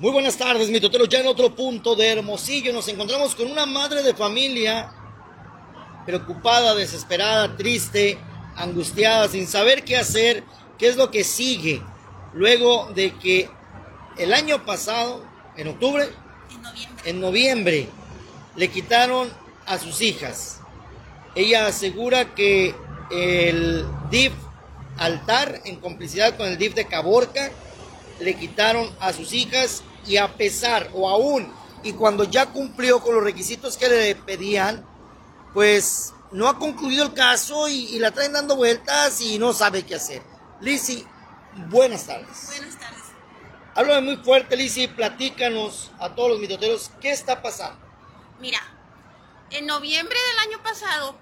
Muy 0.00 0.12
buenas 0.12 0.36
tardes, 0.36 0.70
mi 0.70 0.80
totero. 0.80 1.06
Ya 1.06 1.18
en 1.18 1.26
otro 1.26 1.56
punto 1.56 1.96
de 1.96 2.06
Hermosillo 2.06 2.72
nos 2.72 2.86
encontramos 2.86 3.34
con 3.34 3.50
una 3.50 3.66
madre 3.66 4.04
de 4.04 4.14
familia 4.14 4.92
preocupada, 6.06 6.76
desesperada, 6.76 7.56
triste, 7.56 8.16
angustiada, 8.54 9.26
sin 9.26 9.48
saber 9.48 9.82
qué 9.82 9.96
hacer, 9.96 10.44
qué 10.78 10.86
es 10.86 10.96
lo 10.96 11.10
que 11.10 11.24
sigue. 11.24 11.82
Luego 12.32 12.92
de 12.94 13.12
que 13.14 13.50
el 14.18 14.32
año 14.34 14.64
pasado, 14.64 15.24
en 15.56 15.66
octubre, 15.66 16.04
En 16.04 16.62
noviembre. 16.62 17.10
en 17.10 17.20
noviembre, 17.20 17.88
le 18.54 18.68
quitaron 18.68 19.28
a 19.66 19.78
sus 19.78 20.00
hijas. 20.00 20.60
Ella 21.34 21.66
asegura 21.66 22.36
que 22.36 22.72
el 23.10 23.84
DIF 24.12 24.32
Altar, 24.96 25.60
en 25.64 25.80
complicidad 25.80 26.36
con 26.36 26.46
el 26.46 26.56
DIF 26.56 26.76
de 26.76 26.86
Caborca, 26.86 27.50
le 28.20 28.36
quitaron 28.36 28.90
a 29.00 29.12
sus 29.12 29.32
hijas 29.32 29.82
y 30.06 30.16
a 30.16 30.36
pesar 30.36 30.90
o 30.94 31.08
aún 31.08 31.52
y 31.82 31.92
cuando 31.92 32.24
ya 32.24 32.46
cumplió 32.46 33.00
con 33.00 33.14
los 33.14 33.24
requisitos 33.24 33.76
que 33.76 33.88
le 33.88 34.14
pedían, 34.16 34.84
pues 35.54 36.12
no 36.32 36.48
ha 36.48 36.58
concluido 36.58 37.04
el 37.04 37.14
caso 37.14 37.68
y, 37.68 37.86
y 37.94 37.98
la 37.98 38.10
traen 38.10 38.32
dando 38.32 38.56
vueltas 38.56 39.20
y 39.20 39.38
no 39.38 39.52
sabe 39.52 39.84
qué 39.86 39.94
hacer. 39.94 40.22
Lizzy, 40.60 41.06
buenas 41.68 42.06
tardes. 42.06 42.46
Buenas 42.46 42.78
tardes. 42.78 42.98
Háblame 43.74 44.14
muy 44.14 44.24
fuerte, 44.24 44.56
Lizzy, 44.56 44.88
platícanos 44.88 45.92
a 46.00 46.14
todos 46.14 46.30
los 46.30 46.40
mitoteros 46.40 46.90
qué 47.00 47.10
está 47.10 47.40
pasando. 47.40 47.78
Mira, 48.40 48.60
en 49.50 49.66
noviembre 49.66 50.18
del 50.30 50.48
año 50.48 50.62
pasado 50.62 51.16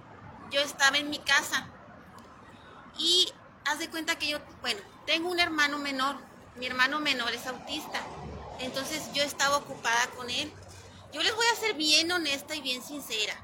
yo 0.51 0.61
estaba 0.61 0.97
en 0.97 1.11
mi 1.11 1.19
casa 1.19 1.69
y 2.99 3.31
haz 3.67 3.79
de 3.79 3.91
cuenta 3.91 4.19
que 4.19 4.29
yo, 4.29 4.39
bueno, 4.63 4.81
tengo 5.07 5.31
un 5.31 5.39
hermano 5.39 5.79
menor. 5.79 6.17
Mi 6.59 6.67
hermano 6.67 7.01
menor 7.01 7.33
es 7.33 7.47
autista. 7.47 8.01
Entonces 8.61 9.03
yo 9.13 9.23
estaba 9.23 9.59
ocupada 9.59 10.07
con 10.17 10.31
él. 10.31 10.53
Yo 11.13 11.23
les 11.23 11.35
voy 11.35 11.47
a 11.53 11.61
ser 11.61 11.75
bien 11.75 12.11
honesta 12.11 12.55
y 12.55 12.61
bien 12.61 12.83
sincera. 12.83 13.35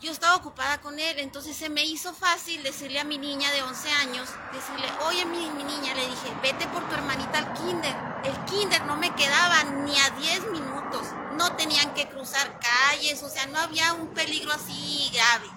Yo 0.00 0.10
estaba 0.10 0.36
ocupada 0.36 0.80
con 0.80 0.98
él, 0.98 1.18
entonces 1.18 1.54
se 1.54 1.68
me 1.68 1.84
hizo 1.84 2.14
fácil 2.14 2.62
decirle 2.62 3.00
a 3.00 3.04
mi 3.04 3.18
niña 3.18 3.50
de 3.50 3.62
11 3.62 3.90
años, 3.90 4.30
decirle, 4.50 4.90
oye 5.06 5.26
mi, 5.26 5.50
mi 5.50 5.62
niña, 5.62 5.94
le 5.94 6.08
dije, 6.08 6.32
vete 6.40 6.66
por 6.68 6.88
tu 6.88 6.94
hermanita 6.94 7.36
al 7.36 7.52
kinder. 7.52 7.94
El 8.24 8.44
kinder 8.46 8.82
no 8.86 8.96
me 8.96 9.14
quedaba 9.14 9.62
ni 9.64 9.98
a 9.98 10.08
10 10.08 10.52
minutos, 10.52 11.06
no 11.36 11.54
tenían 11.56 11.92
que 11.92 12.08
cruzar 12.08 12.58
calles, 12.60 13.22
o 13.22 13.28
sea, 13.28 13.44
no 13.48 13.58
había 13.58 13.92
un 13.92 14.08
peligro 14.14 14.50
así 14.52 15.10
grave. 15.12 15.50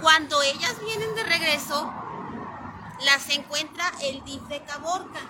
Cuando 0.00 0.40
ellas 0.42 0.80
vienen 0.80 1.14
de 1.14 1.24
regreso, 1.24 1.92
las 3.04 3.28
encuentra 3.30 3.84
el 4.02 4.24
DIF 4.24 4.42
de 4.42 4.62
Caborca 4.62 5.20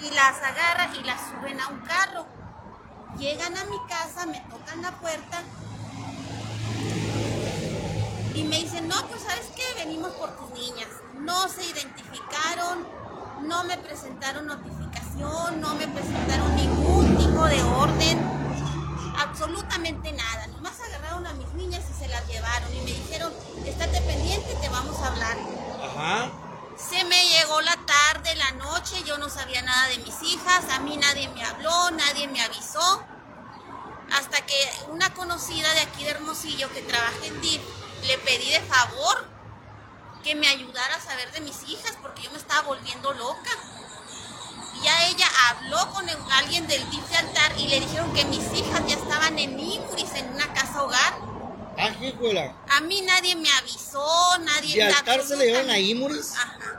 y 0.00 0.10
las 0.10 0.36
agarra 0.42 0.94
y 0.94 1.04
las 1.04 1.20
suben 1.20 1.60
a 1.60 1.68
un 1.68 1.80
carro. 1.80 2.26
Llegan 3.18 3.56
a 3.56 3.64
mi 3.64 3.78
casa, 3.88 4.26
me 4.26 4.40
tocan 4.40 4.82
la 4.82 4.90
puerta 4.98 5.42
y 8.34 8.42
me 8.42 8.58
dicen, 8.58 8.88
no, 8.88 9.06
pues 9.06 9.22
sabes 9.22 9.46
qué, 9.54 9.62
venimos 9.84 10.10
por 10.12 10.36
tus 10.36 10.50
niñas. 10.50 10.88
No 11.20 11.48
se 11.48 11.64
identificaron, 11.64 12.86
no 13.42 13.62
me 13.64 13.78
presentaron 13.78 14.46
notificación, 14.46 15.60
no 15.60 15.74
me 15.76 15.86
presentaron 15.86 16.56
ningún 16.56 17.16
tipo 17.16 17.44
de 17.44 17.62
orden, 17.62 18.18
absolutamente 19.18 20.12
nada. 20.12 20.48
Nomás 20.48 20.80
agarraron 20.80 21.26
a 21.26 21.32
mis 21.34 21.48
niñas 21.54 21.84
y 21.88 22.02
se 22.02 22.08
las 22.08 22.26
llevaron 22.26 22.74
y 22.74 22.80
me 22.80 22.90
dijeron, 22.92 23.32
estate 23.64 24.00
pendiente, 24.00 24.54
te 24.60 24.68
vamos 24.68 24.98
a 25.00 25.06
hablar. 25.06 25.36
Ajá. 25.82 26.30
Se 26.76 27.04
me 27.04 27.28
llegó 27.28 27.60
la 27.60 27.78
tarde, 27.86 28.34
la 28.34 28.50
noche, 28.52 29.00
yo 29.04 29.16
no 29.18 29.28
sabía 29.28 29.62
nada 29.84 29.88
de 29.88 29.98
mis 29.98 30.22
hijas, 30.22 30.64
a 30.70 30.80
mí 30.80 30.96
nadie 30.96 31.28
me 31.28 31.44
habló, 31.44 31.90
nadie 31.90 32.26
me 32.28 32.40
avisó. 32.40 33.04
Hasta 34.12 34.40
que 34.46 34.54
una 34.88 35.12
conocida 35.14 35.72
de 35.74 35.80
aquí 35.80 36.04
de 36.04 36.10
Hermosillo 36.10 36.70
que 36.72 36.82
trabaja 36.82 37.24
en 37.24 37.40
DIF, 37.40 37.60
le 38.06 38.18
pedí 38.18 38.50
de 38.50 38.60
favor 38.60 39.28
que 40.22 40.34
me 40.34 40.48
ayudara 40.48 40.94
a 40.96 41.00
saber 41.00 41.30
de 41.32 41.40
mis 41.40 41.62
hijas 41.68 41.96
porque 42.00 42.22
yo 42.22 42.30
me 42.30 42.38
estaba 42.38 42.62
volviendo 42.62 43.12
loca. 43.12 43.50
Y 44.74 44.84
ya 44.84 45.06
ella 45.08 45.26
habló 45.50 45.90
con 45.92 46.08
el- 46.08 46.16
alguien 46.32 46.66
del 46.66 46.88
DIF 46.90 47.06
de 47.08 47.16
altar 47.16 47.52
y 47.58 47.68
le 47.68 47.80
dijeron 47.80 48.12
que 48.14 48.24
mis 48.26 48.44
hijas 48.54 48.80
ya 48.86 48.94
estaban 48.94 49.38
en 49.38 49.58
Imuris, 49.58 50.14
en 50.14 50.32
una 50.32 50.52
casa 50.54 50.82
hogar. 50.82 51.14
Ah, 51.76 51.88
híjola. 52.00 52.54
A 52.70 52.80
mí 52.80 53.02
nadie 53.02 53.36
me 53.36 53.50
avisó, 53.52 54.38
nadie... 54.40 54.76
¿De 54.76 54.92
altar 54.94 55.22
se 55.22 55.36
le 55.36 55.58
a 55.58 55.78
Imuris? 55.78 56.32
Ajá. 56.36 56.73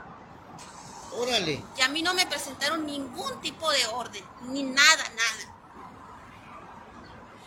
Órale. 1.16 1.62
Y 1.76 1.80
a 1.80 1.88
mí 1.88 2.02
no 2.02 2.12
me 2.14 2.26
presentaron 2.26 2.84
ningún 2.84 3.40
tipo 3.40 3.70
de 3.70 3.86
orden, 3.86 4.24
ni 4.48 4.62
nada, 4.62 5.04
nada. 5.10 5.56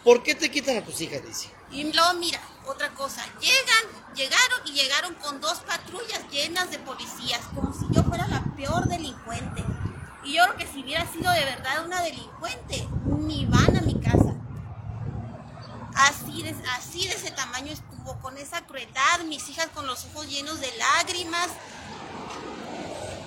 ¿Por 0.03 0.24
qué 0.24 0.34
te 0.34 0.50
quitan 0.50 0.78
a 0.78 0.84
tus 0.84 1.00
hijas, 1.02 1.24
Lizzy? 1.24 1.50
Y 1.72 1.94
luego 1.94 2.13
mira, 2.16 2.40
otra 2.66 2.90
cosa, 2.96 3.24
llegan, 3.40 4.16
llegaron 4.16 4.59
y 4.66 4.72
llegaron 4.72 5.13
con 5.16 5.40
dos 5.40 5.59
patrullas 5.59 6.28
llenas 6.31 6.72
de 6.72 6.80
policías, 6.80 7.41
como 7.53 7.74
si 7.74 7.85
yo 7.94 8.03
fuera 8.03 8.28
la 8.28 8.44
peor 8.56 8.88
delincuente. 8.88 9.63
Y 10.24 10.34
yo 10.34 10.44
creo 10.46 10.57
que 10.57 10.68
si 10.68 10.81
hubiera 10.81 11.06
sido 11.12 11.31
de 11.31 11.46
verdad 11.46 11.86
una 11.86 12.01
delincuente, 12.01 12.88
ni 13.06 13.46
van 13.46 13.78
a 13.78 13.81
mi 13.81 14.00
casa. 14.00 14.36
Así 15.96 16.41
de, 16.41 16.56
así 16.75 17.07
de 17.07 17.13
ese 17.13 17.31
tamaño 17.31 17.72
estuvo, 17.72 18.19
con 18.19 18.38
esa 18.38 18.66
crueldad, 18.66 19.19
mis 19.25 19.47
hijas 19.50 19.68
con 19.74 19.86
los 19.86 20.06
ojos 20.06 20.28
llenos 20.28 20.59
de 20.59 20.72
lágrimas. 20.78 21.50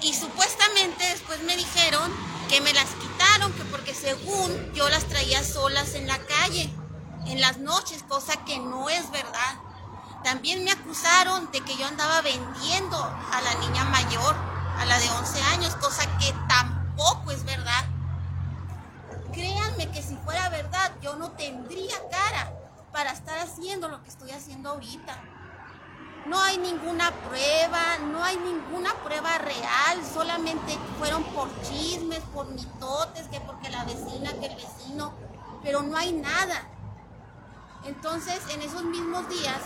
Y 0.02 0.14
supuestamente 0.14 1.04
después 1.06 1.40
me 1.42 1.56
dijeron 1.56 2.12
que 2.48 2.60
me 2.60 2.72
las 2.72 2.88
quitaron, 2.90 3.52
que 3.52 3.64
porque 3.66 3.94
según 3.94 4.72
yo 4.74 4.88
las 4.88 5.04
traía 5.04 5.44
solas 5.44 5.94
en 5.94 6.08
la 6.08 6.18
calle, 6.18 6.68
en 7.26 7.40
las 7.40 7.58
noches, 7.58 8.02
cosa 8.08 8.44
que 8.44 8.58
no 8.58 8.90
es 8.90 9.10
verdad. 9.12 9.60
También 10.24 10.64
me 10.64 10.72
acusaron 10.72 11.50
de 11.52 11.60
que 11.60 11.76
yo 11.76 11.86
andaba 11.86 12.20
vendiendo 12.20 12.96
a 12.96 13.40
la 13.42 13.54
niña 13.54 13.84
mayor, 13.84 14.34
a 14.78 14.84
la 14.86 14.98
de 14.98 15.08
11 15.08 15.42
años, 15.54 15.76
cosa 15.76 16.04
que 16.18 16.34
tampoco 16.48 17.30
es 17.30 17.44
verdad. 17.44 17.84
Créanme 19.32 19.88
que 19.90 20.02
si 20.02 20.16
fuera 20.16 20.48
verdad, 20.48 20.92
yo 21.00 21.14
no 21.14 21.30
tendría 21.32 21.96
cara 22.10 22.52
para 22.92 23.12
estar 23.12 23.38
haciendo 23.38 23.88
lo 23.88 24.02
que 24.02 24.08
estoy 24.08 24.32
haciendo 24.32 24.70
ahorita. 24.70 25.41
No 26.26 26.40
hay 26.40 26.56
ninguna 26.58 27.10
prueba, 27.10 27.98
no 27.98 28.22
hay 28.22 28.36
ninguna 28.36 28.94
prueba 29.02 29.38
real, 29.38 30.04
solamente 30.14 30.78
fueron 30.98 31.24
por 31.24 31.48
chismes, 31.62 32.20
por 32.32 32.46
mitotes, 32.48 33.26
que 33.28 33.40
porque 33.40 33.70
la 33.70 33.84
vecina, 33.84 34.32
que 34.34 34.46
el 34.46 34.56
vecino, 34.56 35.12
pero 35.62 35.82
no 35.82 35.96
hay 35.96 36.12
nada. 36.12 36.68
Entonces, 37.84 38.40
en 38.50 38.62
esos 38.62 38.84
mismos 38.84 39.28
días, 39.28 39.60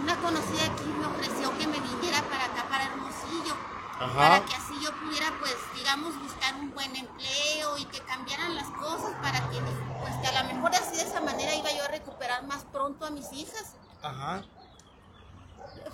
una 0.00 0.16
conocida 0.16 0.64
aquí 0.72 0.84
me 0.84 1.06
ofreció 1.06 1.50
que 1.58 1.66
me 1.66 1.80
viniera 1.80 2.22
para 2.22 2.44
acá, 2.44 2.64
para 2.68 2.84
Hermosillo, 2.84 3.54
Ajá. 3.98 4.14
para 4.16 4.44
que 4.44 4.54
así 4.54 4.74
yo 4.80 4.90
pudiera, 5.00 5.32
pues, 5.40 5.56
digamos, 5.74 6.16
buscar 6.22 6.54
un 6.54 6.72
buen 6.72 6.94
empleo 6.94 7.78
y 7.78 7.84
que 7.86 7.98
cambiaran 8.00 8.54
las 8.54 8.68
cosas 8.70 9.12
para 9.20 9.40
que, 9.50 9.58
pues, 9.58 10.14
que 10.22 10.28
a 10.28 10.42
lo 10.42 10.54
mejor 10.54 10.74
así 10.76 10.96
de 10.96 11.02
esa 11.02 11.20
manera 11.20 11.54
iba 11.56 11.72
yo 11.72 11.84
a 11.84 11.88
recuperar 11.88 12.44
más 12.46 12.64
pronto 12.72 13.04
a 13.04 13.10
mis 13.10 13.32
hijas 13.32 13.74
Ajá. 14.02 14.42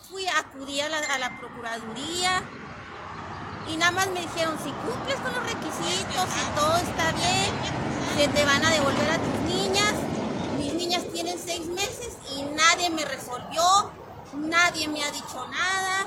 Fui 0.09 0.27
a 0.27 0.39
acudir 0.39 0.83
a 0.83 0.89
la, 0.89 0.99
a 0.99 1.19
la 1.19 1.39
procuraduría 1.39 2.43
y 3.69 3.77
nada 3.77 3.93
más 3.93 4.09
me 4.09 4.21
dijeron 4.21 4.57
si 4.63 4.71
cumples 4.71 5.17
con 5.17 5.33
los 5.35 5.43
requisitos 5.45 6.27
y 6.27 6.59
todo 6.59 6.77
está 6.77 7.13
bien 7.13 7.53
se 8.17 8.29
te 8.29 8.45
van 8.45 8.65
a 8.65 8.71
devolver 8.71 9.11
a 9.11 9.19
tus 9.19 9.41
niñas 9.55 9.95
mis 10.57 10.73
niñas 10.75 11.03
tienen 11.13 11.39
seis 11.39 11.67
meses 11.67 12.17
y 12.35 12.43
nadie 12.43 12.91
me 12.91 13.05
resolvió 13.05 13.93
nadie 14.35 14.89
me 14.89 15.05
ha 15.05 15.11
dicho 15.11 15.47
nada 15.49 16.07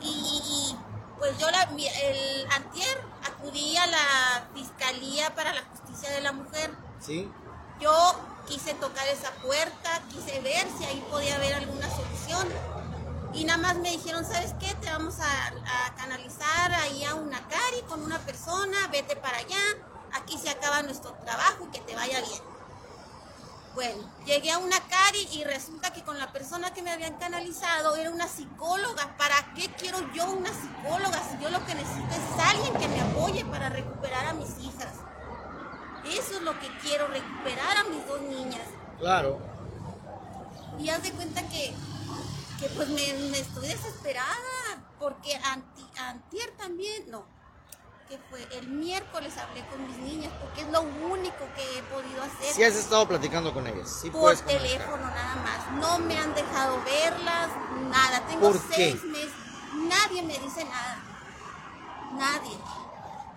y, 0.00 0.76
pues 1.18 1.36
yo 1.38 1.50
la, 1.50 1.62
el 1.62 2.46
antier 2.52 3.00
acudí 3.24 3.76
a 3.76 3.86
la 3.86 4.44
fiscalía 4.54 5.34
para 5.34 5.52
la 5.52 5.62
justicia 5.62 6.10
de 6.10 6.20
la 6.20 6.32
mujer 6.32 6.70
Sí. 7.00 7.28
yo 7.80 7.92
quise 8.46 8.74
tocar 8.74 9.06
esa 9.08 9.30
puerta, 9.42 10.02
quise 10.08 10.40
ver 10.40 10.66
si 10.78 10.84
ahí 10.84 11.04
podía 11.10 11.34
haber 11.36 11.54
alguna 11.54 11.88
solución. 11.90 12.48
Y 13.34 13.44
nada 13.44 13.58
más 13.58 13.76
me 13.76 13.90
dijeron, 13.90 14.24
¿sabes 14.24 14.54
qué? 14.58 14.74
Te 14.76 14.86
vamos 14.86 15.16
a, 15.20 15.86
a 15.86 15.94
canalizar 15.94 16.72
ahí 16.72 17.04
a 17.04 17.14
una 17.14 17.46
cari 17.48 17.82
con 17.88 18.02
una 18.02 18.18
persona, 18.20 18.88
vete 18.90 19.16
para 19.16 19.38
allá, 19.38 19.60
aquí 20.14 20.38
se 20.38 20.48
acaba 20.48 20.82
nuestro 20.82 21.12
trabajo 21.24 21.66
y 21.66 21.70
que 21.70 21.80
te 21.80 21.94
vaya 21.94 22.20
bien. 22.20 22.56
Bueno, 23.76 24.10
llegué 24.24 24.50
a 24.50 24.56
una 24.56 24.80
cari 24.88 25.28
y 25.32 25.44
resulta 25.44 25.92
que 25.92 26.02
con 26.02 26.18
la 26.18 26.32
persona 26.32 26.72
que 26.72 26.80
me 26.80 26.90
habían 26.90 27.18
canalizado 27.18 27.94
era 27.96 28.10
una 28.10 28.26
psicóloga. 28.26 29.14
¿Para 29.18 29.52
qué 29.54 29.68
quiero 29.74 29.98
yo 30.14 30.30
una 30.30 30.48
psicóloga 30.48 31.22
si 31.30 31.42
yo 31.42 31.50
lo 31.50 31.62
que 31.66 31.74
necesito 31.74 32.08
es 32.08 32.42
alguien 32.42 32.72
que 32.72 32.88
me 32.88 33.02
apoye 33.02 33.44
para 33.44 33.68
recuperar 33.68 34.28
a 34.28 34.32
mis 34.32 34.48
hijas? 34.60 34.94
Eso 36.06 36.36
es 36.36 36.40
lo 36.40 36.58
que 36.58 36.68
quiero, 36.78 37.06
recuperar 37.08 37.76
a 37.76 37.84
mis 37.84 38.06
dos 38.06 38.22
niñas. 38.22 38.62
Claro. 38.98 39.38
Y 40.78 40.88
haz 40.88 41.02
de 41.02 41.12
cuenta 41.12 41.46
que, 41.46 41.74
que 42.60 42.68
pues 42.70 42.88
me, 42.88 43.12
me 43.30 43.38
estoy 43.38 43.68
desesperada, 43.68 44.90
porque 44.98 45.34
anti, 45.36 45.84
antier 45.98 46.50
también, 46.56 47.10
no, 47.10 47.26
que 48.08 48.18
fue 48.30 48.46
el 48.56 48.68
miércoles 48.68 49.36
hablé 49.36 49.66
con 49.66 49.84
mis 49.86 49.98
niñas 49.98 50.32
porque 50.40 50.62
es 50.62 50.68
lo 50.68 50.82
único 50.82 51.38
que 51.56 51.78
he 51.78 51.82
podido 51.84 52.22
hacer. 52.22 52.54
Sí 52.54 52.62
has 52.62 52.76
estado 52.76 53.06
platicando 53.08 53.52
con 53.52 53.66
ellas. 53.66 53.98
Sí 54.00 54.10
por 54.10 54.36
teléfono 54.36 54.98
nada 54.98 55.34
más. 55.36 55.80
No 55.80 55.98
me 55.98 56.16
han 56.16 56.32
dejado 56.34 56.80
verlas, 56.84 57.48
nada. 57.90 58.24
Tengo 58.26 58.52
¿Por 58.52 58.68
qué? 58.68 58.74
seis 58.74 59.04
meses. 59.04 59.32
Nadie 59.74 60.22
me 60.22 60.38
dice 60.38 60.64
nada. 60.64 61.02
Nadie. 62.12 62.56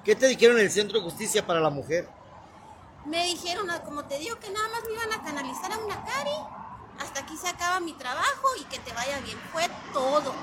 ¿Qué 0.06 0.16
te 0.16 0.28
dijeron 0.28 0.58
en 0.58 0.66
el 0.66 0.72
Centro 0.72 1.00
de 1.00 1.04
Justicia 1.04 1.46
para 1.46 1.60
la 1.60 1.70
Mujer? 1.70 2.08
Me 3.06 3.26
dijeron, 3.26 3.70
ah, 3.72 3.82
como 3.82 4.06
te 4.06 4.20
digo, 4.20 4.40
que 4.40 4.50
nada 4.52 4.68
más 4.70 4.84
me 4.86 4.94
iban 4.94 5.14
a 5.14 5.24
canalizar 5.24 5.72
a 5.72 5.78
una 5.80 6.04
cari. 6.06 6.32
Hasta 7.00 7.22
aquí 7.22 7.36
se 7.38 7.48
acaba 7.48 7.80
mi 7.80 7.94
trabajo 7.94 8.48
y 8.60 8.64
que 8.66 8.80
te 8.80 8.92
vaya 8.94 9.20
bien. 9.22 9.38
Fue 9.52 9.68
todo. 9.94 10.34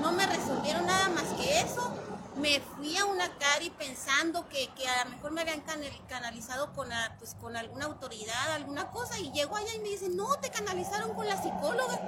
No 0.00 0.12
me 0.12 0.26
resolvieron 0.26 0.86
nada 0.86 1.08
más 1.10 1.24
que 1.36 1.60
eso. 1.60 1.92
Me 2.36 2.60
fui 2.60 2.96
a 2.96 3.04
una 3.04 3.28
cari 3.36 3.68
pensando 3.70 4.48
que, 4.48 4.68
que 4.76 4.86
a 4.88 5.04
lo 5.04 5.10
mejor 5.10 5.32
me 5.32 5.40
habían 5.40 5.60
canal- 5.62 5.90
canalizado 6.08 6.72
con, 6.72 6.88
la- 6.88 7.16
pues, 7.18 7.34
con 7.34 7.56
alguna 7.56 7.86
autoridad, 7.86 8.52
alguna 8.52 8.90
cosa. 8.92 9.18
Y 9.18 9.32
llego 9.32 9.56
allá 9.56 9.74
y 9.74 9.80
me 9.80 9.88
dicen, 9.88 10.16
no, 10.16 10.36
te 10.36 10.48
canalizaron 10.50 11.14
con 11.14 11.26
la 11.26 11.42
psicóloga. 11.42 11.98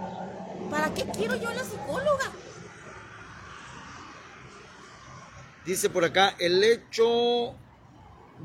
¿Para 0.70 0.94
qué 0.94 1.04
quiero 1.06 1.34
yo 1.34 1.48
a 1.48 1.54
la 1.54 1.64
psicóloga? 1.64 2.30
Dice 5.64 5.90
por 5.90 6.04
acá, 6.04 6.34
el 6.38 6.62
hecho 6.64 7.54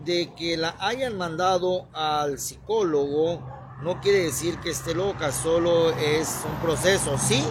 de 0.04 0.34
que 0.36 0.58
la 0.58 0.76
hayan 0.80 1.18
mandado 1.18 1.88
al 1.94 2.40
psicólogo 2.40 3.42
no 3.82 4.02
quiere 4.02 4.24
decir 4.24 4.58
que 4.60 4.70
esté 4.70 4.94
loca, 4.94 5.32
solo 5.32 5.92
es 5.92 6.42
un 6.46 6.56
proceso. 6.62 7.18
Sí, 7.18 7.44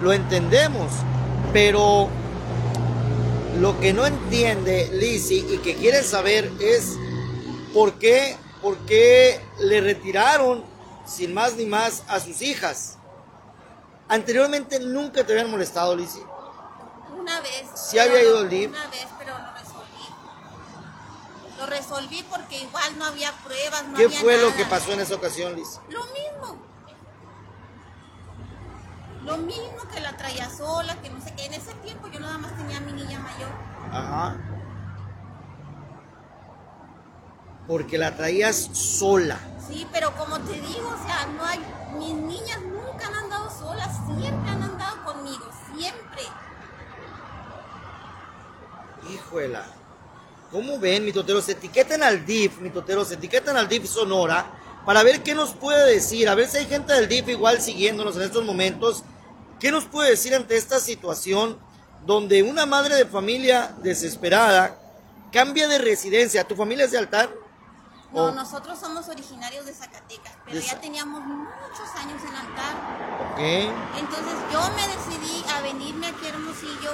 lo 0.00 0.12
entendemos, 0.12 0.92
pero 1.52 2.08
lo 3.58 3.78
que 3.80 3.92
no 3.92 4.06
entiende 4.06 4.90
Lizzie 4.92 5.44
y 5.54 5.58
que 5.58 5.76
quiere 5.76 6.02
saber 6.02 6.50
es 6.60 6.96
por 7.72 7.94
qué, 7.94 8.36
por 8.62 8.76
qué 8.86 9.40
le 9.58 9.80
retiraron 9.80 10.64
sin 11.06 11.34
más 11.34 11.56
ni 11.56 11.66
más 11.66 12.02
a 12.08 12.20
sus 12.20 12.40
hijas. 12.42 12.98
Anteriormente 14.08 14.80
nunca 14.80 15.24
te 15.24 15.32
habían 15.32 15.50
molestado, 15.50 15.96
Lizzie. 15.96 16.22
Una 17.18 17.40
vez. 17.40 17.64
Sí 17.74 17.98
había 17.98 18.22
ido 18.22 18.38
al 18.38 18.50
DIF. 18.50 18.70
Una 18.70 18.86
vez. 18.88 19.06
Lo 21.64 21.70
resolví 21.70 22.22
porque 22.28 22.62
igual 22.62 22.98
no 22.98 23.06
había 23.06 23.32
pruebas, 23.42 23.86
no 23.86 23.96
¿Qué 23.96 24.04
había 24.04 24.20
fue 24.20 24.36
lo 24.36 24.54
que 24.54 24.66
pasó 24.66 24.92
en 24.92 25.00
esa 25.00 25.14
ocasión, 25.14 25.54
Lizzie? 25.54 25.80
Lo 25.88 26.04
mismo. 26.04 26.62
Lo 29.22 29.38
mismo 29.38 29.88
que 29.90 30.00
la 30.00 30.14
traía 30.14 30.50
sola, 30.50 30.94
que 31.00 31.08
no 31.08 31.24
sé 31.24 31.32
qué. 31.34 31.46
En 31.46 31.54
ese 31.54 31.72
tiempo 31.76 32.08
yo 32.08 32.20
nada 32.20 32.36
más 32.36 32.54
tenía 32.54 32.76
a 32.76 32.80
mi 32.80 32.92
niña 32.92 33.18
mayor. 33.18 33.48
Ajá. 33.90 34.36
Porque 37.66 37.96
la 37.96 38.14
traías 38.14 38.56
sola. 38.74 39.38
Sí, 39.66 39.88
pero 39.90 40.14
como 40.16 40.38
te 40.40 40.52
digo, 40.52 40.88
o 40.88 41.06
sea, 41.06 41.24
no 41.34 41.46
hay. 41.46 41.64
Mis 41.96 42.12
niñas 42.12 42.60
nunca 42.60 43.06
han 43.06 43.14
andado 43.14 43.50
solas, 43.50 43.88
siempre 44.04 44.50
han 44.50 44.62
andado 44.62 45.02
conmigo, 45.02 45.50
siempre. 45.74 46.24
Híjuela. 49.08 49.64
¿Cómo 50.54 50.78
ven, 50.78 51.04
mitoteros? 51.04 51.48
Etiqueten 51.48 52.04
al 52.04 52.24
DIF, 52.24 52.60
mitoteros, 52.60 53.10
etiqueten 53.10 53.56
al 53.56 53.68
DIF 53.68 53.88
Sonora 53.88 54.46
para 54.86 55.02
ver 55.02 55.20
qué 55.24 55.34
nos 55.34 55.52
puede 55.52 55.94
decir. 55.94 56.28
A 56.28 56.36
ver 56.36 56.48
si 56.48 56.58
hay 56.58 56.66
gente 56.66 56.92
del 56.92 57.08
DIF 57.08 57.28
igual 57.30 57.60
siguiéndonos 57.60 58.14
en 58.14 58.22
estos 58.22 58.44
momentos. 58.44 59.02
¿Qué 59.58 59.72
nos 59.72 59.86
puede 59.86 60.10
decir 60.10 60.32
ante 60.32 60.56
esta 60.56 60.78
situación 60.78 61.58
donde 62.06 62.44
una 62.44 62.66
madre 62.66 62.94
de 62.94 63.04
familia 63.04 63.74
desesperada 63.82 64.78
cambia 65.32 65.66
de 65.66 65.78
residencia? 65.78 66.46
¿Tu 66.46 66.54
familia 66.54 66.84
es 66.84 66.92
de 66.92 66.98
altar? 66.98 67.30
No, 68.12 68.30
nosotros 68.30 68.78
somos 68.78 69.08
originarios 69.08 69.66
de 69.66 69.74
Zacatecas, 69.74 70.34
pero 70.44 70.60
ya 70.60 70.80
teníamos 70.80 71.20
muchos 71.24 71.88
años 71.96 72.22
en 72.22 72.36
altar. 72.36 72.76
Ok. 73.32 73.40
Entonces 73.98 74.34
yo 74.52 74.60
me 74.76 74.86
decidí 74.86 75.44
a 75.52 75.62
venirme 75.62 76.06
aquí 76.06 76.26
a 76.26 76.28
Hermosillo, 76.28 76.92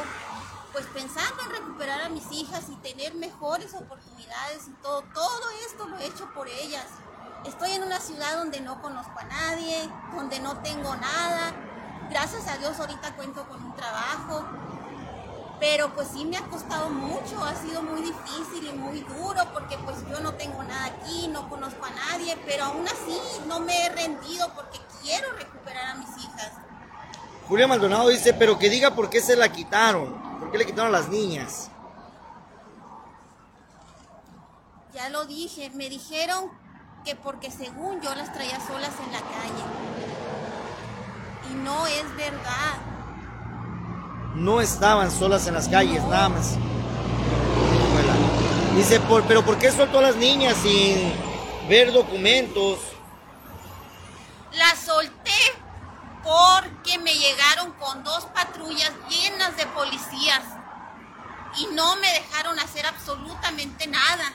pues 0.72 0.86
pensando 0.86 1.42
en 1.42 1.50
recuperar 1.50 2.02
a 2.02 2.08
mis 2.08 2.30
hijas 2.32 2.64
y 2.70 2.76
tener 2.76 3.14
mejores 3.14 3.74
oportunidades 3.74 4.68
y 4.68 4.72
todo. 4.82 5.02
Todo 5.14 5.50
esto 5.66 5.86
lo 5.88 5.98
he 5.98 6.06
hecho 6.06 6.28
por 6.34 6.48
ellas. 6.48 6.86
Estoy 7.44 7.72
en 7.72 7.82
una 7.82 8.00
ciudad 8.00 8.36
donde 8.36 8.60
no 8.60 8.80
conozco 8.82 9.18
a 9.18 9.24
nadie, 9.24 9.88
donde 10.14 10.40
no 10.40 10.58
tengo 10.58 10.94
nada. 10.96 11.52
Gracias 12.10 12.46
a 12.48 12.58
Dios 12.58 12.78
ahorita 12.78 13.16
cuento 13.16 13.46
con 13.48 13.62
un 13.64 13.74
trabajo. 13.74 14.44
Pero 15.58 15.92
pues 15.94 16.08
sí 16.08 16.24
me 16.24 16.38
ha 16.38 16.42
costado 16.44 16.88
mucho, 16.88 17.44
ha 17.44 17.54
sido 17.54 17.82
muy 17.82 18.00
difícil 18.00 18.66
y 18.66 18.72
muy 18.72 19.00
duro 19.00 19.42
porque 19.52 19.76
pues 19.78 19.98
yo 20.08 20.20
no 20.20 20.32
tengo 20.34 20.62
nada 20.62 20.86
aquí, 20.86 21.28
no 21.28 21.50
conozco 21.50 21.84
a 21.84 21.90
nadie, 21.90 22.38
pero 22.46 22.64
aún 22.64 22.86
así 22.88 23.18
no 23.46 23.60
me 23.60 23.84
he 23.84 23.88
rendido 23.90 24.50
porque 24.54 24.80
quiero 25.02 25.30
recuperar 25.32 25.90
a 25.90 25.94
mis 25.96 26.08
hijas. 26.16 26.52
Julia 27.46 27.66
Maldonado 27.66 28.08
dice, 28.08 28.32
pero 28.32 28.58
que 28.58 28.70
diga 28.70 28.94
por 28.94 29.10
qué 29.10 29.20
se 29.20 29.36
la 29.36 29.50
quitaron. 29.50 30.29
¿Por 30.50 30.58
qué 30.58 30.64
le 30.64 30.66
quitaron 30.72 30.92
a 30.92 30.98
las 30.98 31.08
niñas? 31.08 31.70
Ya 34.92 35.08
lo 35.08 35.24
dije, 35.24 35.70
me 35.70 35.88
dijeron 35.88 36.50
que 37.04 37.14
porque 37.14 37.52
según 37.52 38.00
yo 38.00 38.12
las 38.16 38.32
traía 38.32 38.58
solas 38.66 38.90
en 39.06 39.12
la 39.12 39.20
calle. 39.20 39.64
Y 41.52 41.54
no 41.54 41.86
es 41.86 42.16
verdad. 42.16 42.78
no 44.34 44.60
estaban 44.60 45.12
solas 45.12 45.46
en 45.46 45.54
las 45.54 45.68
calles, 45.68 46.02
nada 46.02 46.30
más. 46.30 46.56
Dice, 48.74 48.98
por, 48.98 49.22
pero 49.28 49.44
¿por 49.44 49.56
qué 49.56 49.70
soltó 49.70 50.00
a 50.00 50.02
las 50.02 50.16
niñas 50.16 50.56
sin 50.56 51.12
ver 51.68 51.92
documentos? 51.92 52.80
La 54.52 54.74
solté 54.74 55.30
porque 56.22 56.98
me 56.98 57.14
llegaron 57.14 57.72
con 57.72 58.04
dos 58.04 58.26
patrullas 58.26 58.92
llenas 59.08 59.56
de 59.56 59.66
policías 59.66 60.42
y 61.58 61.66
no 61.74 61.96
me 61.96 62.12
dejaron 62.12 62.58
hacer 62.58 62.86
absolutamente 62.86 63.86
nada. 63.86 64.34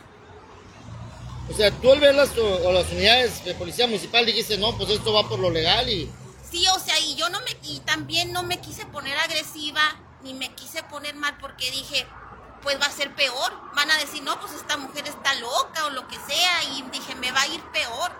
O 1.50 1.54
sea, 1.54 1.72
tú 1.72 1.92
al 1.92 2.00
ver 2.00 2.16
las, 2.16 2.36
o, 2.38 2.68
o 2.68 2.72
las 2.72 2.92
unidades 2.92 3.44
de 3.46 3.54
policía 3.54 3.86
municipal 3.86 4.26
dijiste, 4.26 4.58
no, 4.58 4.76
pues 4.78 4.90
esto 4.90 5.14
va 5.14 5.28
por 5.28 5.40
lo 5.40 5.50
legal 5.50 5.88
y... 5.88 6.12
Sí, 6.50 6.66
o 6.76 6.80
sea, 6.80 7.00
y 7.00 7.16
yo 7.16 7.30
no 7.30 7.40
me 7.42 7.58
y 7.64 7.80
también 7.82 8.32
no 8.32 8.44
me 8.44 8.60
quise 8.60 8.86
poner 8.86 9.18
agresiva 9.18 9.82
ni 10.24 10.34
me 10.34 10.54
quise 10.56 10.82
poner 10.84 11.16
mal 11.16 11.38
porque 11.40 11.70
dije, 11.72 12.08
pues 12.66 12.82
va 12.82 12.88
a 12.88 12.92
ser 12.92 13.14
peor. 13.14 13.54
Van 13.76 13.92
a 13.92 13.98
decir, 13.98 14.24
"No, 14.24 14.40
pues 14.40 14.54
esta 14.54 14.76
mujer 14.76 15.08
está 15.08 15.36
loca 15.36 15.86
o 15.86 15.92
lo 15.92 16.08
que 16.08 16.16
sea" 16.16 16.64
y 16.64 16.82
dije, 16.92 17.14
"Me 17.16 17.32
va 17.32 17.42
a 17.42 17.48
ir 17.48 17.62
peor." 17.72 18.12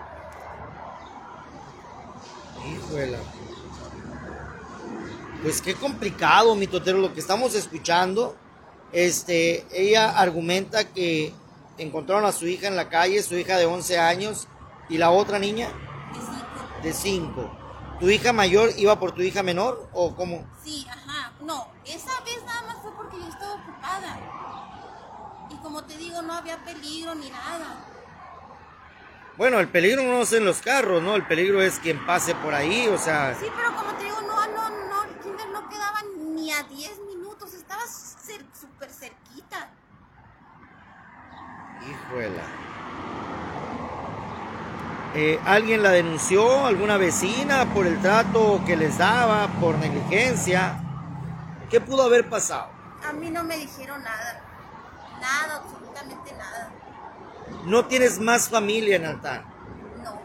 Híjola. 2.64 3.18
Pues 5.46 5.62
qué 5.62 5.76
complicado, 5.76 6.56
mi 6.56 6.66
totero, 6.66 6.98
lo 6.98 7.14
que 7.14 7.20
estamos 7.20 7.54
escuchando. 7.54 8.34
Este, 8.90 9.64
ella 9.70 10.18
argumenta 10.18 10.92
que 10.92 11.32
encontraron 11.78 12.24
a 12.24 12.32
su 12.32 12.48
hija 12.48 12.66
en 12.66 12.74
la 12.74 12.88
calle, 12.88 13.22
su 13.22 13.36
hija 13.36 13.56
de 13.56 13.64
11 13.64 13.96
años, 13.96 14.48
y 14.88 14.98
la 14.98 15.12
otra 15.12 15.38
niña 15.38 15.68
de 16.82 16.92
5. 16.92 17.96
¿Tu 18.00 18.10
hija 18.10 18.32
mayor 18.32 18.70
iba 18.76 18.98
por 18.98 19.12
tu 19.12 19.22
hija 19.22 19.44
menor 19.44 19.88
o 19.92 20.16
cómo? 20.16 20.44
Sí, 20.64 20.84
ajá. 20.90 21.32
No, 21.40 21.68
esa 21.84 22.20
vez 22.24 22.42
nada 22.44 22.62
más 22.62 22.78
fue 22.82 22.90
porque 22.96 23.16
yo 23.16 23.28
estaba 23.28 23.54
ocupada. 23.54 24.18
Y 25.48 25.54
como 25.62 25.84
te 25.84 25.96
digo, 25.96 26.22
no 26.22 26.34
había 26.34 26.56
peligro 26.64 27.14
ni 27.14 27.30
nada. 27.30 27.86
Bueno, 29.36 29.60
el 29.60 29.68
peligro 29.68 30.02
no 30.02 30.22
es 30.22 30.32
en 30.32 30.44
los 30.44 30.60
carros, 30.62 31.02
¿no? 31.02 31.14
El 31.14 31.26
peligro 31.26 31.62
es 31.62 31.78
quien 31.78 32.04
pase 32.04 32.34
por 32.34 32.54
ahí, 32.54 32.88
o 32.88 32.98
sea, 32.98 33.36
Sí, 33.38 33.46
pero 33.54 33.76
como 33.76 33.92
te 33.92 34.04
digo, 34.04 34.22
no, 34.22 34.35
ni 36.46 36.52
a 36.52 36.62
10 36.62 37.00
minutos, 37.12 37.54
estaba 37.54 37.82
cer- 37.82 38.46
súper 38.54 38.88
cerquita. 38.88 39.68
híjola. 41.82 42.42
Eh, 45.14 45.40
¿Alguien 45.44 45.82
la 45.82 45.90
denunció? 45.90 46.66
¿Alguna 46.66 46.98
vecina 46.98 47.64
por 47.74 47.86
el 47.86 48.00
trato 48.00 48.62
que 48.64 48.76
les 48.76 48.96
daba, 48.98 49.48
por 49.60 49.76
negligencia? 49.78 50.78
¿Qué 51.68 51.80
pudo 51.80 52.04
haber 52.04 52.28
pasado? 52.28 52.68
A 53.04 53.12
mí 53.12 53.28
no 53.30 53.42
me 53.42 53.56
dijeron 53.56 54.02
nada. 54.04 54.40
Nada, 55.20 55.56
absolutamente 55.64 56.32
nada. 56.34 56.70
No 57.64 57.86
tienes 57.86 58.20
más 58.20 58.48
familia 58.48 58.96
en 58.96 59.04
altar. 59.06 59.44
No. 60.04 60.20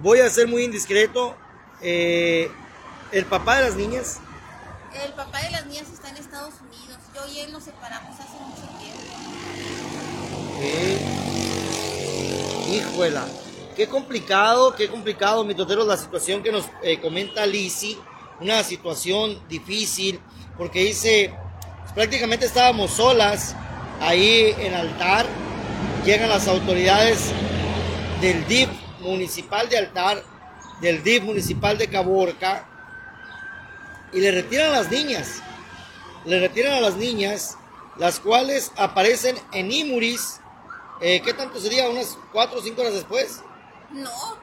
Voy 0.00 0.18
a 0.20 0.28
ser 0.30 0.48
muy 0.48 0.64
indiscreto. 0.64 1.36
Eh, 1.80 2.50
el 3.12 3.24
papá 3.26 3.56
de 3.56 3.62
las 3.68 3.74
niñas, 3.76 4.20
El 4.94 5.12
papá 5.14 5.40
de 5.40 5.50
las 5.50 5.66
niñas 5.66 5.88
está 5.90 6.10
en 6.10 6.18
Estados 6.18 6.54
Unidos. 6.60 6.98
Yo 7.14 7.22
y 7.34 7.40
él 7.40 7.52
nos 7.52 7.64
separamos 7.64 8.14
hace 8.20 8.38
mucho 8.40 8.62
tiempo. 8.78 9.00
Eh, 10.60 10.98
Híjola, 12.70 13.26
qué 13.74 13.88
complicado, 13.88 14.74
qué 14.74 14.88
complicado, 14.88 15.44
mi 15.44 15.54
totero, 15.54 15.84
la 15.84 15.96
situación 15.96 16.42
que 16.42 16.52
nos 16.52 16.66
eh, 16.82 17.00
comenta 17.00 17.46
Lisi, 17.46 17.98
una 18.40 18.62
situación 18.62 19.40
difícil, 19.48 20.20
porque 20.58 20.80
dice, 20.84 21.34
prácticamente 21.94 22.44
estábamos 22.46 22.90
solas 22.92 23.56
ahí 24.00 24.54
en 24.58 24.74
altar. 24.74 25.24
Llegan 26.04 26.28
las 26.28 26.48
autoridades 26.48 27.32
del 28.20 28.46
DIF 28.46 28.68
municipal 29.00 29.68
de 29.70 29.78
altar, 29.78 30.22
del 30.80 31.02
DIF 31.02 31.22
municipal 31.22 31.78
de 31.78 31.88
Caborca, 31.88 32.68
y 34.12 34.20
le 34.20 34.30
retiran 34.30 34.72
a 34.72 34.80
las 34.80 34.90
niñas. 34.90 35.42
Le 36.24 36.38
retiran 36.38 36.74
a 36.74 36.80
las 36.80 36.96
niñas, 36.96 37.56
las 37.96 38.20
cuales 38.20 38.72
aparecen 38.76 39.38
en 39.52 39.72
Imuris. 39.72 40.40
Eh, 41.00 41.20
¿Qué 41.22 41.34
tanto 41.34 41.60
sería? 41.60 41.88
¿Unas 41.88 42.16
cuatro 42.32 42.60
o 42.60 42.62
cinco 42.62 42.82
horas 42.82 42.94
después? 42.94 43.40
No, 43.90 44.38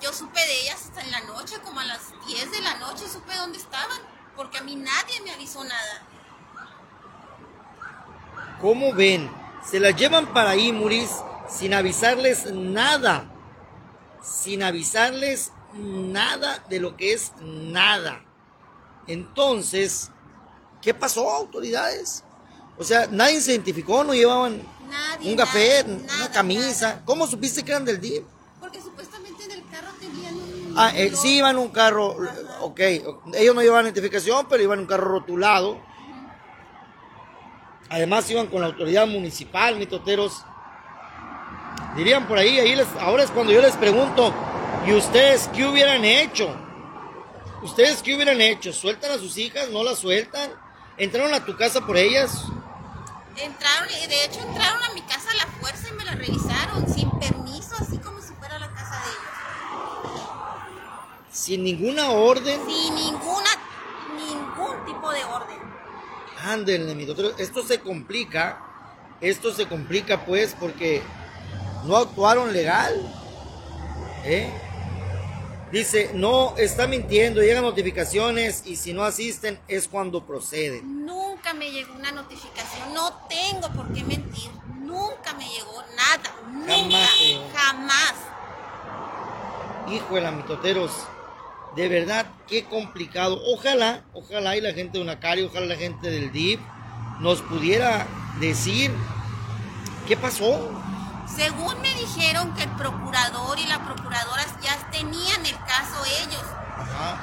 yo 0.00 0.12
supe 0.12 0.40
de 0.40 0.60
ellas 0.62 0.82
hasta 0.86 1.02
en 1.02 1.10
la 1.10 1.20
noche, 1.20 1.56
como 1.62 1.80
a 1.80 1.84
las 1.84 2.00
10 2.26 2.50
de 2.50 2.60
la 2.62 2.78
noche 2.78 3.06
supe 3.08 3.34
dónde 3.36 3.58
estaban, 3.58 3.98
porque 4.34 4.58
a 4.58 4.62
mí 4.62 4.76
nadie 4.76 5.20
me 5.22 5.32
avisó 5.32 5.62
nada. 5.62 6.06
¿Cómo 8.60 8.94
ven? 8.94 9.30
Se 9.64 9.78
las 9.78 9.94
llevan 9.96 10.32
para 10.32 10.56
Imuris 10.56 11.10
sin 11.48 11.74
avisarles 11.74 12.46
nada. 12.46 13.30
Sin 14.22 14.62
avisarles 14.62 15.52
nada 15.74 16.64
de 16.68 16.80
lo 16.80 16.96
que 16.96 17.12
es 17.12 17.32
nada. 17.40 18.24
Entonces, 19.10 20.10
¿qué 20.80 20.94
pasó, 20.94 21.28
autoridades? 21.28 22.22
O 22.78 22.84
sea, 22.84 23.08
nadie 23.10 23.40
se 23.40 23.50
identificó, 23.50 24.04
no 24.04 24.14
llevaban 24.14 24.62
un 25.24 25.36
café, 25.36 25.84
una 25.84 26.30
camisa. 26.30 27.02
¿Cómo 27.04 27.26
supiste 27.26 27.64
que 27.64 27.72
eran 27.72 27.84
del 27.84 28.00
DIF? 28.00 28.22
Porque 28.60 28.80
supuestamente 28.80 29.44
en 29.44 29.50
el 29.50 29.66
carro 29.68 29.90
tenían 29.98 30.34
un... 30.34 30.74
Ah, 30.76 30.92
eh, 30.94 31.12
sí 31.14 31.38
iban 31.38 31.56
en 31.56 31.62
un 31.62 31.70
carro, 31.70 32.16
ok. 32.60 32.80
Ellos 33.34 33.54
no 33.54 33.62
llevaban 33.62 33.86
identificación, 33.86 34.46
pero 34.48 34.62
iban 34.62 34.78
en 34.78 34.82
un 34.84 34.88
carro 34.88 35.08
rotulado. 35.08 35.80
Además 37.88 38.30
iban 38.30 38.46
con 38.46 38.60
la 38.60 38.68
autoridad 38.68 39.08
municipal, 39.08 39.76
mitoteros. 39.76 40.44
Dirían 41.96 42.28
por 42.28 42.38
ahí, 42.38 42.60
ahí 42.60 42.76
les, 42.76 42.86
ahora 43.00 43.24
es 43.24 43.30
cuando 43.32 43.52
yo 43.52 43.60
les 43.60 43.76
pregunto, 43.76 44.32
¿y 44.86 44.92
ustedes 44.92 45.50
qué 45.52 45.66
hubieran 45.66 46.04
hecho? 46.04 46.69
¿Ustedes 47.62 48.02
qué 48.02 48.14
hubieran 48.14 48.40
hecho? 48.40 48.72
¿Sueltan 48.72 49.10
a 49.10 49.18
sus 49.18 49.36
hijas? 49.36 49.68
¿No 49.70 49.84
las 49.84 49.98
sueltan? 49.98 50.50
¿Entraron 50.96 51.34
a 51.34 51.44
tu 51.44 51.56
casa 51.56 51.86
por 51.86 51.96
ellas? 51.96 52.44
Entraron, 53.36 53.88
de 53.88 54.24
hecho 54.24 54.40
entraron 54.40 54.82
a 54.82 54.94
mi 54.94 55.02
casa 55.02 55.30
a 55.30 55.34
la 55.34 55.46
fuerza 55.60 55.88
y 55.88 55.92
me 55.92 56.04
la 56.04 56.12
revisaron 56.12 56.92
sin 56.92 57.10
permiso, 57.18 57.74
así 57.78 57.98
como 57.98 58.20
si 58.20 58.32
fuera 58.34 58.58
la 58.58 58.70
casa 58.72 59.02
de 59.02 59.10
ellos. 59.10 59.30
¿Sin 61.30 61.64
ninguna 61.64 62.10
orden? 62.10 62.60
Sin 62.66 62.94
ninguna, 62.94 63.50
ningún 64.16 64.84
tipo 64.86 65.10
de 65.12 65.24
orden. 65.24 65.58
Ándenle, 66.42 66.94
mi 66.94 67.04
doctor. 67.04 67.34
Esto 67.38 67.62
se 67.62 67.80
complica, 67.80 68.58
esto 69.20 69.52
se 69.54 69.68
complica 69.68 70.24
pues 70.24 70.56
porque 70.58 71.02
no 71.84 71.96
actuaron 71.96 72.52
legal. 72.52 72.94
¿Eh? 74.24 74.50
Dice, 75.72 76.10
no, 76.14 76.56
está 76.56 76.88
mintiendo, 76.88 77.40
llegan 77.40 77.62
notificaciones 77.62 78.64
y 78.66 78.74
si 78.74 78.92
no 78.92 79.04
asisten 79.04 79.60
es 79.68 79.86
cuando 79.86 80.26
proceden. 80.26 81.06
Nunca 81.06 81.54
me 81.54 81.70
llegó 81.70 81.94
una 81.94 82.10
notificación, 82.10 82.92
no 82.92 83.12
tengo 83.28 83.68
por 83.72 83.92
qué 83.92 84.02
mentir, 84.02 84.50
nunca 84.80 85.32
me 85.38 85.48
llegó 85.48 85.82
nada, 85.96 86.34
nunca, 86.50 86.98
jamás. 87.54 88.14
Hijo 89.92 90.14
de 90.16 90.20
la 90.20 90.32
mitoteros, 90.32 90.90
de 91.76 91.88
verdad, 91.88 92.26
qué 92.48 92.64
complicado. 92.64 93.40
Ojalá, 93.46 94.02
ojalá 94.12 94.56
y 94.56 94.60
la 94.60 94.72
gente 94.72 94.98
de 94.98 95.04
Unacari, 95.04 95.42
ojalá 95.42 95.66
la 95.66 95.76
gente 95.76 96.10
del 96.10 96.32
DIP 96.32 96.60
nos 97.20 97.42
pudiera 97.42 98.08
decir 98.40 98.90
qué 100.08 100.16
pasó. 100.16 100.70
Según 101.40 101.80
me 101.80 101.88
dijeron 101.94 102.52
que 102.52 102.64
el 102.64 102.70
procurador 102.72 103.58
y 103.58 103.66
la 103.66 103.82
procuradora 103.82 104.44
ya 104.62 104.76
tenían 104.90 105.46
el 105.46 105.56
caso 105.60 106.04
ellos. 106.22 106.44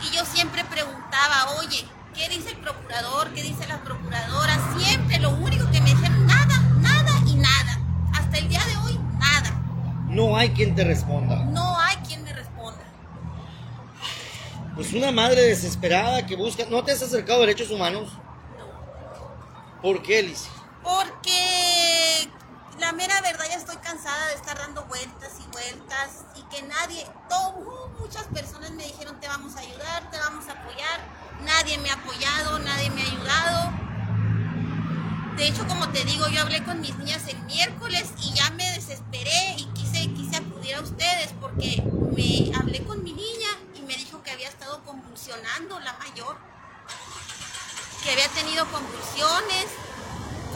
Y 0.01 0.15
yo 0.15 0.25
siempre 0.25 0.65
preguntaba, 0.65 1.51
oye, 1.59 1.85
¿qué 2.15 2.27
dice 2.27 2.49
el 2.49 2.57
procurador? 2.57 3.31
¿Qué 3.35 3.43
dice 3.43 3.67
la 3.67 3.79
procuradora? 3.83 4.57
Siempre 4.75 5.19
lo 5.19 5.29
único 5.35 5.69
que 5.69 5.79
me 5.81 5.91
dijeron, 5.91 6.25
nada, 6.25 6.57
nada 6.79 7.11
y 7.27 7.35
nada. 7.35 7.79
Hasta 8.15 8.39
el 8.39 8.49
día 8.49 8.65
de 8.65 8.77
hoy, 8.77 8.99
nada. 9.19 9.51
No 10.07 10.35
hay 10.35 10.49
quien 10.49 10.73
te 10.73 10.83
responda. 10.83 11.35
No 11.35 11.79
hay 11.79 11.97
quien 11.97 12.23
me 12.23 12.33
responda. 12.33 12.85
Pues 14.73 14.93
una 14.93 15.11
madre 15.11 15.41
desesperada 15.41 16.25
que 16.25 16.35
busca... 16.35 16.63
¿No 16.71 16.83
te 16.83 16.91
has 16.91 17.03
acercado 17.03 17.43
a 17.43 17.45
derechos 17.45 17.69
humanos? 17.69 18.13
No. 18.57 19.81
¿Por 19.83 20.01
qué, 20.01 20.23
Liz? 20.23 20.47
Porque 20.81 21.66
la 22.87 22.93
mera 22.93 23.19
verdad 23.19 23.43
ya 23.49 23.57
estoy 23.57 23.75
cansada 23.83 24.27
de 24.27 24.35
estar 24.35 24.57
dando 24.57 24.85
vueltas 24.85 25.33
y 25.45 25.51
vueltas 25.51 26.23
y 26.37 26.41
que 26.43 26.61
nadie, 26.61 27.05
todo, 27.27 27.89
muchas 27.99 28.23
personas 28.27 28.71
me 28.71 28.85
dijeron 28.85 29.19
te 29.19 29.27
vamos 29.27 29.57
a 29.57 29.59
ayudar, 29.59 30.09
te 30.09 30.17
vamos 30.17 30.47
a 30.47 30.53
apoyar, 30.53 31.01
nadie 31.41 31.77
me 31.79 31.89
ha 31.89 31.95
apoyado, 31.95 32.59
nadie 32.59 32.89
me 32.91 33.01
ha 33.01 33.05
ayudado. 33.05 33.73
De 35.35 35.47
hecho, 35.49 35.67
como 35.67 35.89
te 35.89 36.05
digo, 36.05 36.29
yo 36.29 36.39
hablé 36.39 36.63
con 36.63 36.79
mis 36.79 36.95
niñas 36.95 37.27
el 37.27 37.37
miércoles 37.39 38.05
y 38.21 38.33
ya 38.33 38.51
me 38.51 38.63
desesperé 38.71 39.55
y 39.57 39.65
quise, 39.73 40.07
quise 40.13 40.37
acudir 40.37 40.75
a 40.75 40.81
ustedes 40.81 41.33
porque 41.41 41.83
me 42.15 42.55
hablé 42.55 42.85
con 42.85 43.03
mi 43.03 43.11
niña 43.11 43.49
y 43.75 43.81
me 43.81 43.97
dijo 43.97 44.23
que 44.23 44.31
había 44.31 44.47
estado 44.47 44.81
convulsionando 44.85 45.77
la 45.81 45.91
mayor, 45.97 46.37
que 48.01 48.11
había 48.11 48.29
tenido 48.29 48.65
convulsiones, 48.71 49.65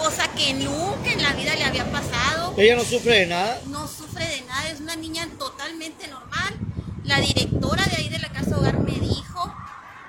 cosa 0.01 0.27
que 0.33 0.53
nunca 0.55 1.11
en 1.11 1.21
la 1.21 1.33
vida 1.33 1.53
le 1.53 1.63
había 1.63 1.89
pasado. 1.91 2.55
¿Ella 2.57 2.75
no 2.75 2.83
sufre 2.83 3.19
de 3.19 3.25
nada? 3.27 3.61
No 3.67 3.87
sufre 3.87 4.25
de 4.25 4.41
nada, 4.41 4.69
es 4.69 4.79
una 4.79 4.95
niña 4.95 5.27
totalmente 5.37 6.07
normal. 6.07 6.55
La 7.03 7.19
directora 7.19 7.85
de 7.85 7.97
ahí 7.97 8.09
de 8.09 8.17
la 8.17 8.29
casa 8.29 8.57
hogar 8.57 8.79
me 8.79 8.93
dijo 8.93 9.55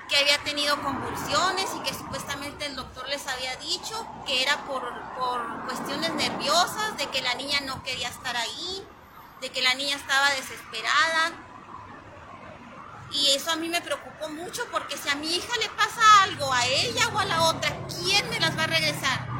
que 0.09 0.15
había 0.17 0.39
tenido 0.39 0.81
convulsiones 0.81 1.67
y 1.77 1.83
que 1.83 1.93
supuestamente 1.93 2.65
el 2.65 2.75
doctor 2.75 3.07
les 3.07 3.25
había 3.27 3.55
dicho 3.57 4.07
que 4.25 4.41
era 4.41 4.65
por, 4.65 4.81
por 5.15 5.65
cuestiones 5.65 6.11
nerviosas, 6.15 6.97
de 6.97 7.05
que 7.09 7.21
la 7.21 7.35
niña 7.35 7.59
no 7.61 7.83
quería 7.83 8.09
estar 8.09 8.35
ahí, 8.35 8.83
de 9.41 9.51
que 9.51 9.61
la 9.61 9.75
niña 9.75 9.95
estaba 9.95 10.31
desesperada. 10.31 11.33
Y 13.11 13.35
eso 13.35 13.51
a 13.51 13.57
mí 13.57 13.69
me 13.69 13.81
preocupó 13.81 14.27
mucho 14.29 14.63
porque 14.71 14.97
si 14.97 15.07
a 15.07 15.13
mi 15.13 15.35
hija 15.35 15.55
le 15.61 15.69
pasa 15.69 16.23
algo 16.23 16.51
a 16.51 16.65
ella 16.65 17.09
o 17.13 17.19
a 17.19 17.25
la 17.25 17.43
otra, 17.43 17.71
¿quién 18.01 18.27
me 18.31 18.39
las 18.39 18.57
va 18.57 18.63
a 18.63 18.67
regresar? 18.67 19.32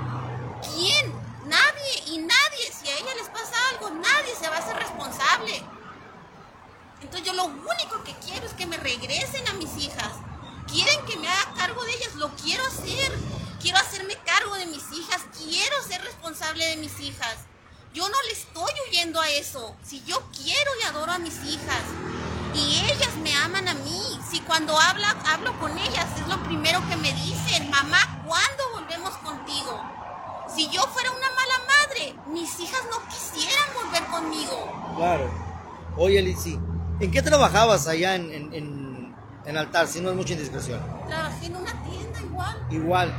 Nadie. 1.45 2.03
Y 2.07 2.17
nadie. 2.17 2.73
Si 2.73 2.89
a 2.89 2.97
ella 2.97 3.15
les 3.15 3.29
pasa 3.29 3.53
algo, 3.71 3.89
nadie 3.91 4.35
se 4.39 4.49
va 4.49 4.57
a 4.57 4.59
hacer 4.59 4.75
responsable. 4.75 5.63
Entonces 7.01 7.27
yo 7.27 7.33
lo 7.33 7.45
único 7.45 8.03
que 8.03 8.13
quiero 8.25 8.45
es 8.45 8.53
que 8.53 8.65
me 8.65 8.77
regresen 8.77 9.47
a 9.47 9.53
mis 9.53 9.77
hijas. 9.77 10.13
Quieren 10.67 11.05
que 11.05 11.17
me 11.17 11.27
haga 11.27 11.53
cargo 11.55 11.83
de 11.83 11.93
ellas. 11.93 12.15
Lo 12.15 12.29
quiero 12.35 12.65
hacer. 12.65 13.17
Quiero 13.61 13.77
hacerme 13.77 14.15
cargo 14.25 14.55
de 14.55 14.65
mis 14.65 14.91
hijas. 14.91 15.21
Quiero 15.37 15.81
ser 15.83 16.01
responsable 16.01 16.65
de 16.65 16.77
mis 16.77 16.99
hijas. 16.99 17.35
Yo 17.93 18.07
no 18.09 18.21
le 18.23 18.31
estoy 18.31 18.73
huyendo 18.89 19.21
a 19.21 19.29
eso. 19.29 19.75
Si 19.83 20.03
yo 20.03 20.21
quiero 20.35 20.71
y 20.81 20.83
adoro 20.83 21.11
a 21.11 21.19
mis 21.19 21.35
hijas. 21.45 21.83
Y 22.55 22.79
ellas 22.91 23.15
me 23.21 23.33
aman 23.35 23.67
a 23.67 23.73
mí. 23.73 24.19
Si 24.29 24.39
cuando 24.41 24.77
habla, 24.79 25.15
hablo 25.27 25.57
con 25.59 25.77
ellas 25.77 26.07
es 26.19 26.27
lo 26.27 26.41
primero 26.43 26.81
que 26.89 26.95
me 26.97 27.13
dicen. 27.13 27.69
Mamá, 27.69 28.23
¿cuándo 28.25 28.71
volvemos 28.73 29.15
contigo? 29.17 30.02
Si 30.55 30.69
yo 30.69 30.81
fuera 30.83 31.09
una 31.11 31.29
mala 31.31 31.59
madre, 31.67 32.15
mis 32.27 32.59
hijas 32.59 32.81
no 32.89 33.07
quisieran 33.09 33.69
volver 33.73 34.03
conmigo. 34.05 34.93
Claro. 34.95 35.31
Oye, 35.97 36.21
Lizzy, 36.21 36.59
¿en 36.99 37.11
qué 37.11 37.21
trabajabas 37.21 37.87
allá 37.87 38.15
en, 38.15 38.31
en, 38.31 39.15
en, 39.45 39.57
Altar, 39.57 39.87
si 39.87 39.99
no 39.99 40.09
es 40.09 40.15
mucha 40.15 40.33
indiscreción? 40.33 40.79
Trabajé 41.07 41.47
en 41.47 41.55
una 41.55 41.83
tienda 41.83 42.21
igual. 42.21 42.67
Igual, 42.69 43.13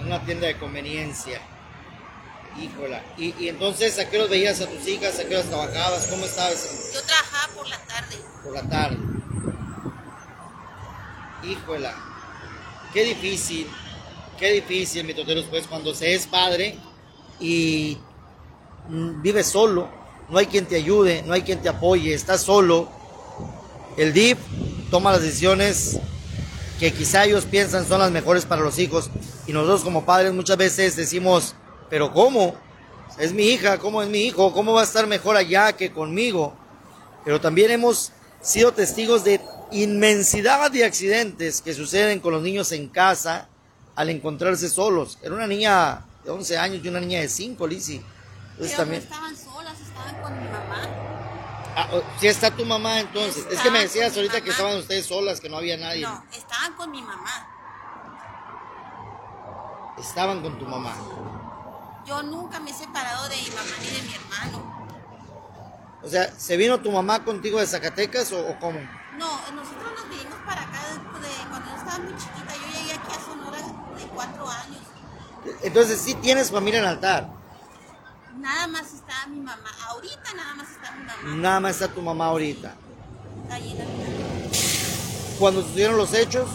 en 0.00 0.06
una 0.06 0.24
tienda 0.24 0.46
de 0.46 0.58
conveniencia. 0.58 1.40
Híjola. 2.60 3.02
¿Y, 3.16 3.34
y 3.42 3.48
entonces 3.48 3.98
a 3.98 4.08
qué 4.08 4.18
horas 4.18 4.30
veías 4.30 4.60
a 4.60 4.68
tus 4.68 4.86
hijas? 4.86 5.18
¿A 5.18 5.24
qué 5.24 5.34
horas 5.34 5.48
trabajabas? 5.48 6.06
¿Cómo 6.08 6.24
estabas? 6.24 6.92
Yo 6.92 7.02
trabajaba 7.02 7.54
por 7.54 7.68
la 7.68 7.78
tarde. 7.78 8.16
Por 8.44 8.52
la 8.52 8.62
tarde. 8.68 8.98
Híjola. 11.42 11.94
Qué 12.92 13.04
difícil. 13.04 13.70
Qué 14.42 14.50
difícil, 14.54 15.04
mi 15.04 15.14
toteros, 15.14 15.44
pues 15.48 15.68
cuando 15.68 15.94
se 15.94 16.16
es 16.16 16.26
padre 16.26 16.76
y 17.38 17.96
vives 18.88 19.46
solo, 19.46 19.88
no 20.28 20.36
hay 20.36 20.46
quien 20.46 20.66
te 20.66 20.74
ayude, 20.74 21.22
no 21.24 21.32
hay 21.32 21.42
quien 21.42 21.62
te 21.62 21.68
apoye, 21.68 22.12
estás 22.12 22.42
solo. 22.42 22.88
El 23.96 24.12
DIP 24.12 24.36
toma 24.90 25.12
las 25.12 25.22
decisiones 25.22 26.00
que 26.80 26.92
quizá 26.92 27.24
ellos 27.24 27.44
piensan 27.44 27.86
son 27.86 28.00
las 28.00 28.10
mejores 28.10 28.44
para 28.44 28.62
los 28.62 28.80
hijos 28.80 29.10
y 29.46 29.52
nosotros 29.52 29.82
como 29.82 30.04
padres 30.04 30.32
muchas 30.32 30.56
veces 30.56 30.96
decimos, 30.96 31.54
pero 31.88 32.12
¿cómo? 32.12 32.56
Es 33.20 33.32
mi 33.32 33.44
hija, 33.44 33.78
¿cómo 33.78 34.02
es 34.02 34.08
mi 34.08 34.22
hijo? 34.22 34.52
¿Cómo 34.52 34.72
va 34.72 34.80
a 34.80 34.84
estar 34.84 35.06
mejor 35.06 35.36
allá 35.36 35.74
que 35.74 35.92
conmigo? 35.92 36.52
Pero 37.24 37.40
también 37.40 37.70
hemos 37.70 38.10
sido 38.40 38.72
testigos 38.72 39.22
de 39.22 39.40
inmensidad 39.70 40.68
de 40.68 40.84
accidentes 40.84 41.62
que 41.62 41.74
suceden 41.74 42.18
con 42.18 42.32
los 42.32 42.42
niños 42.42 42.72
en 42.72 42.88
casa 42.88 43.48
al 43.94 44.10
encontrarse 44.10 44.68
solos. 44.68 45.18
Era 45.22 45.34
una 45.34 45.46
niña 45.46 46.04
de 46.24 46.30
11 46.30 46.58
años 46.58 46.84
y 46.84 46.88
una 46.88 47.00
niña 47.00 47.20
de 47.20 47.28
5, 47.28 47.66
Lizzy. 47.66 48.02
Entonces, 48.52 48.76
también... 48.76 49.02
no 49.02 49.08
estaban 49.08 49.36
solas, 49.36 49.80
estaban 49.80 50.22
con 50.22 50.38
mi 50.38 50.48
mamá. 50.48 51.12
Ah, 51.74 51.88
si 52.20 52.26
está 52.26 52.50
tu 52.50 52.66
mamá 52.66 53.00
entonces. 53.00 53.46
es 53.50 53.60
que 53.60 53.70
me 53.70 53.80
decías 53.80 54.14
ahorita 54.14 54.42
que 54.42 54.50
estaban 54.50 54.76
ustedes 54.76 55.06
solas, 55.06 55.40
que 55.40 55.48
no 55.48 55.56
había 55.56 55.76
nadie. 55.78 56.02
No, 56.02 56.22
estaban 56.32 56.74
con 56.74 56.90
mi 56.90 57.00
mamá. 57.00 57.48
Estaban 59.98 60.42
con 60.42 60.58
tu 60.58 60.66
mamá. 60.66 60.94
Yo 62.04 62.22
nunca 62.22 62.60
me 62.60 62.70
he 62.70 62.74
separado 62.74 63.28
de 63.28 63.36
mi 63.36 63.48
mamá 63.50 63.70
ni 63.80 63.86
de 63.86 64.02
mi 64.02 64.14
hermano. 64.14 64.82
O 66.02 66.08
sea, 66.08 66.30
¿se 66.36 66.56
vino 66.56 66.80
tu 66.80 66.90
mamá 66.90 67.24
contigo 67.24 67.60
de 67.60 67.66
Zacatecas 67.66 68.32
o, 68.32 68.58
cómo? 68.58 68.80
No, 69.16 69.28
nosotros 69.52 69.92
nos 69.94 70.08
vinimos 70.10 70.38
para 70.44 70.62
acá 70.62 70.80
de, 70.90 70.98
cuando 71.48 71.70
yo 71.70 71.76
estaba 71.76 71.98
muy 72.00 72.12
chiquita. 72.16 72.54
Yo 72.54 72.80
llegué 72.80 72.92
aquí 72.92 73.12
a 73.12 73.24
Sonora 73.24 73.56
de 73.56 73.81
cuatro 74.14 74.48
años. 74.48 74.78
Entonces 75.62 76.00
sí 76.00 76.14
tienes 76.14 76.50
familia 76.50 76.80
en 76.80 76.86
altar. 76.86 77.28
Nada 78.38 78.66
más 78.66 78.92
está 78.92 79.26
mi 79.28 79.40
mamá. 79.40 79.70
Ahorita 79.88 80.34
nada 80.34 80.54
más 80.54 80.70
está 80.70 80.92
mi 80.92 81.04
mamá. 81.04 81.36
Nada 81.36 81.60
más 81.60 81.72
está 81.72 81.88
tu 81.88 82.02
mamá 82.02 82.26
ahorita. 82.26 82.74
Está 83.42 83.58
llena 83.58 83.84
¿Cuando 85.38 85.62
sucedieron 85.62 85.96
los 85.96 86.14
hechos? 86.14 86.48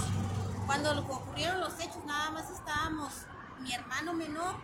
Cuando 0.65 0.91
ocurrieron 0.99 1.59
los 1.59 1.73
hechos 1.79 2.03
nada 2.05 2.31
más 2.31 2.49
estábamos 2.49 3.11
mi 3.61 3.73
hermano 3.73 4.13
menor, 4.13 4.55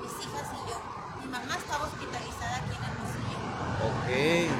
mis 0.00 0.12
hijas 0.12 0.46
y 0.52 0.70
yo. 0.70 0.80
Mi 1.20 1.26
mamá 1.28 1.56
estaba 1.56 1.84
hospitalizada 1.84 2.56
aquí 2.56 2.76
en 2.76 4.48
Ok. 4.48 4.52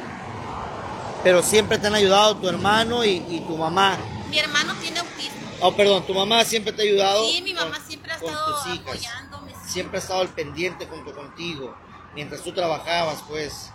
Pero 1.22 1.42
siempre 1.42 1.78
te 1.78 1.87
han 1.87 1.94
ayudado 1.94 2.37
tu 2.37 2.48
hermano 2.48 3.04
y, 3.04 3.44
tu 3.46 3.56
mamá. 3.56 3.96
Mi 4.30 4.38
hermano 4.38 4.75
tiene 4.80 5.00
autismo. 5.00 5.38
Oh, 5.60 5.74
perdón, 5.74 6.06
tu 6.06 6.14
mamá 6.14 6.44
siempre 6.44 6.72
te 6.72 6.82
ha 6.82 6.84
ayudado. 6.84 7.26
Sí, 7.28 7.42
mi 7.42 7.52
mamá 7.52 7.78
siempre 7.80 8.12
ha 8.12 8.16
estado 8.16 8.56
apoyándome. 8.56 9.52
Siempre 9.66 9.98
ha 9.98 10.00
estado 10.00 10.20
al 10.20 10.28
pendiente 10.28 10.86
junto 10.86 11.14
contigo, 11.14 11.76
mientras 12.14 12.42
tú 12.42 12.52
trabajabas, 12.52 13.22
pues. 13.28 13.72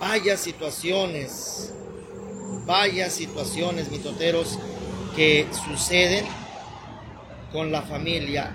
Vaya 0.00 0.36
situaciones, 0.36 1.72
vaya 2.66 3.10
situaciones, 3.10 3.90
mitoteros, 3.90 4.58
que 5.16 5.48
suceden 5.64 6.26
con 7.52 7.72
la 7.72 7.82
familia. 7.82 8.54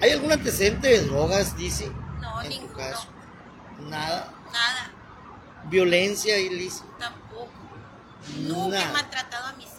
¿Hay 0.00 0.10
algún 0.10 0.30
antecedente 0.30 0.88
de 0.88 1.06
drogas, 1.06 1.56
dice? 1.56 1.90
No, 2.20 2.42
en 2.42 2.60
Tu 2.60 2.72
caso? 2.72 3.08
Nada. 3.80 4.32
Nada. 4.52 4.90
Violencia, 5.64 6.36
Liz. 6.36 6.82
Tampoco. 6.98 7.48
Nunca 8.38 8.82
he 8.82 8.92
maltratado 8.92 9.46
a 9.46 9.52
mis. 9.54 9.73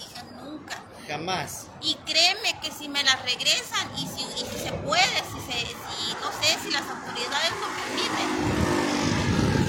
Jamás. 1.08 1.68
Y 1.82 1.96
créeme 2.06 2.60
que 2.62 2.72
si 2.72 2.88
me 2.90 3.04
las 3.04 3.22
regresan 3.24 3.92
y 3.96 4.08
si, 4.08 4.24
se 4.64 4.72
puede, 4.72 5.04
si, 5.04 5.40
se, 5.46 5.60
si 5.60 6.14
no 6.22 6.32
sé, 6.42 6.58
si 6.64 6.72
las 6.72 6.84
autoridades 6.84 7.52
lo 7.62 7.68
permiten, 7.84 8.30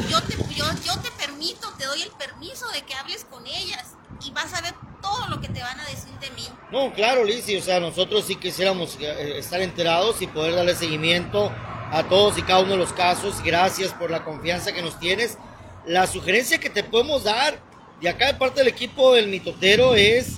yo 0.09 0.23
te, 0.23 0.37
yo, 0.55 0.65
yo 0.85 1.01
te 1.01 1.11
permito, 1.13 1.73
te 1.77 1.85
doy 1.85 2.03
el 2.03 2.11
permiso 2.13 2.69
de 2.69 2.83
que 2.83 2.95
hables 2.95 3.25
con 3.25 3.47
ellas 3.47 3.95
y 4.25 4.31
vas 4.31 4.55
a 4.55 4.61
ver 4.63 4.75
todo 5.03 5.29
lo 5.29 5.41
que 5.41 5.49
te 5.49 5.61
van 5.61 5.79
a 5.79 5.85
decir 5.85 6.13
de 6.21 6.31
mí. 6.31 6.47
No, 6.71 6.93
claro, 6.93 7.25
Lizzy, 7.25 7.57
o 7.57 7.63
sea, 7.63 7.81
nosotros 7.81 8.25
sí 8.27 8.37
quisiéramos 8.37 8.97
eh, 9.01 9.39
estar 9.39 9.61
enterados 9.61 10.23
y 10.23 10.27
poder 10.27 10.55
darle 10.55 10.75
seguimiento 10.75 11.53
a 11.93 12.05
todos 12.09 12.39
y 12.39 12.43
cada 12.43 12.61
uno 12.61 12.73
de 12.73 12.79
los 12.79 12.93
casos. 12.93 13.43
Gracias 13.43 13.93
por 13.93 14.11
la 14.11 14.25
confianza 14.25 14.73
que 14.73 14.83
nos 14.83 14.99
tienes. 14.99 15.39
La 15.85 16.07
sugerencia 16.07 16.59
que 16.59 16.71
te 16.71 16.83
podemos 16.83 17.25
dar 17.25 17.61
de 18.01 18.09
acá 18.09 18.27
de 18.27 18.35
parte 18.35 18.61
del 18.61 18.69
equipo 18.69 19.15
del 19.15 19.29
mitotero 19.29 19.95
es, 19.95 20.37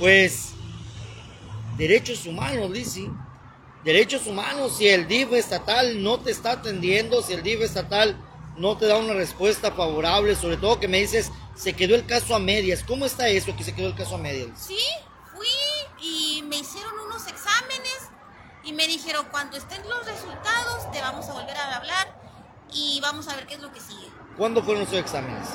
pues, 0.00 0.54
derechos 1.76 2.26
humanos, 2.26 2.70
Lizzy. 2.70 3.08
Derechos 3.84 4.26
humanos, 4.26 4.76
si 4.76 4.88
el 4.88 5.06
DIF 5.06 5.32
estatal 5.32 6.02
no 6.02 6.18
te 6.18 6.32
está 6.32 6.52
atendiendo, 6.52 7.22
si 7.22 7.34
el 7.34 7.42
DIF 7.42 7.62
estatal 7.62 8.16
no 8.56 8.76
te 8.76 8.86
da 8.86 8.96
una 8.96 9.14
respuesta 9.14 9.72
favorable, 9.72 10.34
sobre 10.36 10.56
todo 10.56 10.80
que 10.80 10.88
me 10.88 11.00
dices, 11.00 11.30
se 11.54 11.74
quedó 11.74 11.94
el 11.94 12.04
caso 12.04 12.34
a 12.34 12.38
medias. 12.38 12.82
¿Cómo 12.82 13.06
está 13.06 13.28
eso 13.28 13.56
que 13.56 13.64
se 13.64 13.74
quedó 13.74 13.86
el 13.86 13.94
caso 13.94 14.16
a 14.16 14.18
medias? 14.18 14.50
Sí, 14.66 14.78
fui 15.32 15.46
y 16.02 16.42
me 16.42 16.56
hicieron 16.56 16.92
unos 17.06 17.26
exámenes 17.26 18.10
y 18.64 18.72
me 18.72 18.86
dijeron, 18.86 19.26
cuando 19.30 19.56
estén 19.56 19.82
los 19.88 20.04
resultados, 20.04 20.90
te 20.92 21.00
vamos 21.00 21.26
a 21.28 21.32
volver 21.32 21.56
a 21.56 21.76
hablar 21.76 22.20
y 22.72 23.00
vamos 23.00 23.28
a 23.28 23.36
ver 23.36 23.46
qué 23.46 23.54
es 23.54 23.60
lo 23.60 23.72
que 23.72 23.80
sigue. 23.80 24.08
¿Cuándo 24.36 24.62
fueron 24.62 24.82
esos 24.82 24.98
exámenes? 24.98 25.48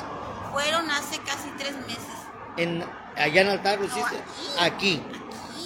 Fueron 0.51 0.89
hace 0.89 1.19
casi 1.19 1.49
tres 1.57 1.75
meses. 1.87 2.15
¿En, 2.57 2.83
¿Allá 3.15 3.41
en 3.41 3.49
Altar 3.49 3.79
lo 3.79 3.85
hiciste? 3.85 4.15
aquí. 4.59 5.01
Aquí. 5.01 5.03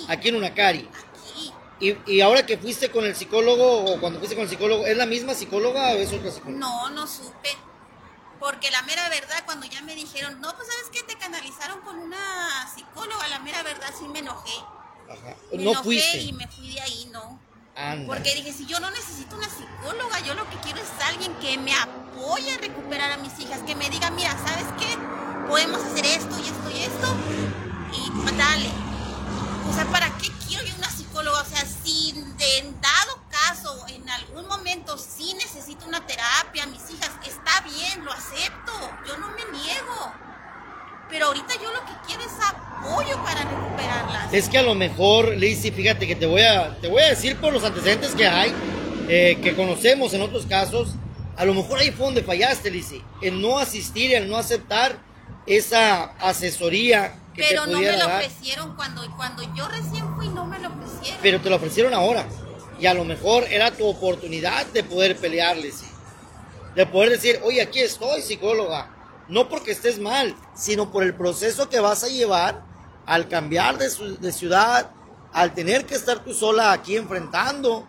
Aquí, 0.07 0.29
en 0.29 0.35
Unacari. 0.35 0.89
Aquí. 0.91 1.53
Y, 1.79 2.11
y, 2.11 2.21
ahora 2.21 2.45
que 2.45 2.57
fuiste 2.57 2.91
con 2.91 3.05
el 3.05 3.15
psicólogo, 3.15 3.85
o 3.85 3.99
cuando 3.99 4.19
fuiste 4.19 4.35
con 4.35 4.43
el 4.43 4.49
psicólogo, 4.49 4.85
¿es 4.85 4.97
la 4.97 5.05
misma 5.05 5.33
psicóloga 5.33 5.93
o 5.93 5.97
es 5.97 6.11
otra 6.11 6.31
psicóloga? 6.31 6.59
No, 6.59 6.89
no 6.89 7.07
supe. 7.07 7.49
Porque 8.39 8.71
la 8.71 8.81
mera 8.83 9.07
verdad, 9.09 9.43
cuando 9.45 9.65
ya 9.65 9.81
me 9.81 9.95
dijeron, 9.95 10.39
no, 10.39 10.55
pues 10.55 10.67
sabes 10.67 10.89
qué, 10.91 11.03
te 11.03 11.17
canalizaron 11.19 11.81
con 11.81 11.99
una 11.99 12.17
psicóloga, 12.73 13.27
la 13.27 13.39
mera 13.39 13.63
verdad 13.63 13.93
sí 13.97 14.07
me 14.07 14.19
enojé. 14.19 14.57
Ajá. 15.09 15.35
Me 15.51 15.63
no 15.63 15.71
enojé 15.71 15.83
fuiste. 15.83 16.17
y 16.19 16.33
me 16.33 16.47
fui 16.47 16.73
de 16.73 16.81
ahí, 16.81 17.09
no. 17.11 17.39
Anda. 17.75 18.07
Porque 18.07 18.33
dije, 18.35 18.51
si 18.53 18.65
yo 18.65 18.79
no 18.79 18.91
necesito 18.91 19.35
una 19.35 19.47
psicóloga, 19.49 20.19
yo 20.21 20.33
lo 20.35 20.49
que 20.49 20.57
quiero 20.57 20.79
es 20.79 20.89
alguien 21.05 21.33
que 21.35 21.57
me 21.57 21.73
apoye 21.73 22.51
a 22.53 22.57
recuperar 22.57 23.11
a 23.11 23.17
mis 23.17 23.37
hijas, 23.39 23.61
que 23.61 23.75
me 23.75 23.89
diga, 23.89 24.09
mira, 24.11 24.31
¿sabes 24.45 24.67
qué? 24.77 24.97
Podemos 25.49 25.81
hacer 25.81 26.05
esto 26.05 26.35
y 26.37 26.47
esto 26.47 26.69
y 26.69 26.83
esto. 26.83 27.15
Y 27.91 28.37
dale. 28.37 28.69
O 29.67 29.73
sea, 29.73 29.85
¿para 29.85 30.15
qué 30.19 30.29
quiero 30.47 30.63
yo 30.63 30.75
una 30.77 30.91
psicóloga? 30.91 31.41
O 31.41 31.45
sea, 31.45 31.65
si 31.65 32.13
de 32.37 32.71
dado 32.79 33.19
caso, 33.31 33.83
en 33.87 34.07
algún 34.07 34.47
momento 34.47 34.95
sí 34.99 35.33
necesito 35.33 35.87
una 35.87 36.05
terapia, 36.05 36.67
mis 36.67 36.81
hijas, 36.91 37.09
está 37.25 37.61
bien, 37.61 38.05
lo 38.05 38.11
acepto, 38.11 38.71
yo 39.07 39.17
no 39.17 39.29
me 39.31 39.57
niego. 39.57 40.13
Pero 41.09 41.25
ahorita 41.25 41.55
yo 41.55 41.73
lo 41.73 41.83
que 41.83 41.93
quiero 42.05 42.21
es 42.21 42.33
apoyo 42.47 43.15
para 43.23 43.41
recuperarlas. 43.41 44.31
Es 44.31 44.49
que 44.49 44.59
a 44.59 44.63
lo 44.63 44.75
mejor, 44.75 45.35
Lizzy, 45.35 45.71
fíjate 45.71 46.05
que 46.05 46.15
te 46.15 46.27
voy 46.27 46.43
a, 46.43 46.77
te 46.79 46.87
voy 46.87 47.01
a 47.01 47.09
decir 47.09 47.37
por 47.37 47.51
los 47.51 47.63
antecedentes 47.63 48.13
que 48.13 48.27
hay, 48.27 48.53
eh, 49.07 49.39
que 49.41 49.55
conocemos 49.55 50.13
en 50.13 50.21
otros 50.21 50.45
casos, 50.45 50.89
a 51.35 51.45
lo 51.45 51.55
mejor 51.55 51.79
ahí 51.79 51.89
fue 51.89 52.05
donde 52.05 52.21
fallaste, 52.21 52.69
Lizzy, 52.69 53.01
en 53.23 53.41
no 53.41 53.57
asistir, 53.57 54.13
en 54.13 54.29
no 54.29 54.37
aceptar 54.37 55.08
esa 55.49 56.03
asesoría 56.19 57.15
que 57.33 57.43
Pero 57.49 57.65
te 57.65 57.71
no 57.71 57.79
me 57.79 57.91
lo 57.91 57.97
dar. 57.97 58.23
ofrecieron 58.23 58.75
cuando, 58.75 59.15
cuando 59.17 59.43
yo 59.55 59.67
recién 59.67 60.15
fui, 60.15 60.29
no 60.29 60.45
me 60.45 60.59
lo 60.59 60.69
ofrecieron. 60.69 61.19
Pero 61.23 61.41
te 61.41 61.49
lo 61.49 61.55
ofrecieron 61.55 61.93
ahora. 61.93 62.25
Y 62.79 62.85
a 62.85 62.93
lo 62.93 63.03
mejor 63.03 63.43
era 63.45 63.71
tu 63.71 63.85
oportunidad 63.87 64.65
de 64.67 64.83
poder 64.83 65.17
pelearles. 65.17 65.83
De 66.75 66.85
poder 66.85 67.09
decir, 67.09 67.39
oye, 67.43 67.61
aquí 67.63 67.79
estoy, 67.79 68.21
psicóloga. 68.21 68.95
No 69.27 69.49
porque 69.49 69.71
estés 69.71 69.99
mal, 69.99 70.35
sino 70.55 70.91
por 70.91 71.03
el 71.03 71.15
proceso 71.15 71.67
que 71.67 71.79
vas 71.79 72.03
a 72.03 72.07
llevar 72.07 72.63
al 73.07 73.27
cambiar 73.27 73.77
de, 73.79 73.89
de 74.19 74.31
ciudad, 74.31 74.91
al 75.33 75.53
tener 75.55 75.85
que 75.87 75.95
estar 75.95 76.23
tú 76.23 76.33
sola 76.33 76.71
aquí 76.71 76.95
enfrentando 76.95 77.87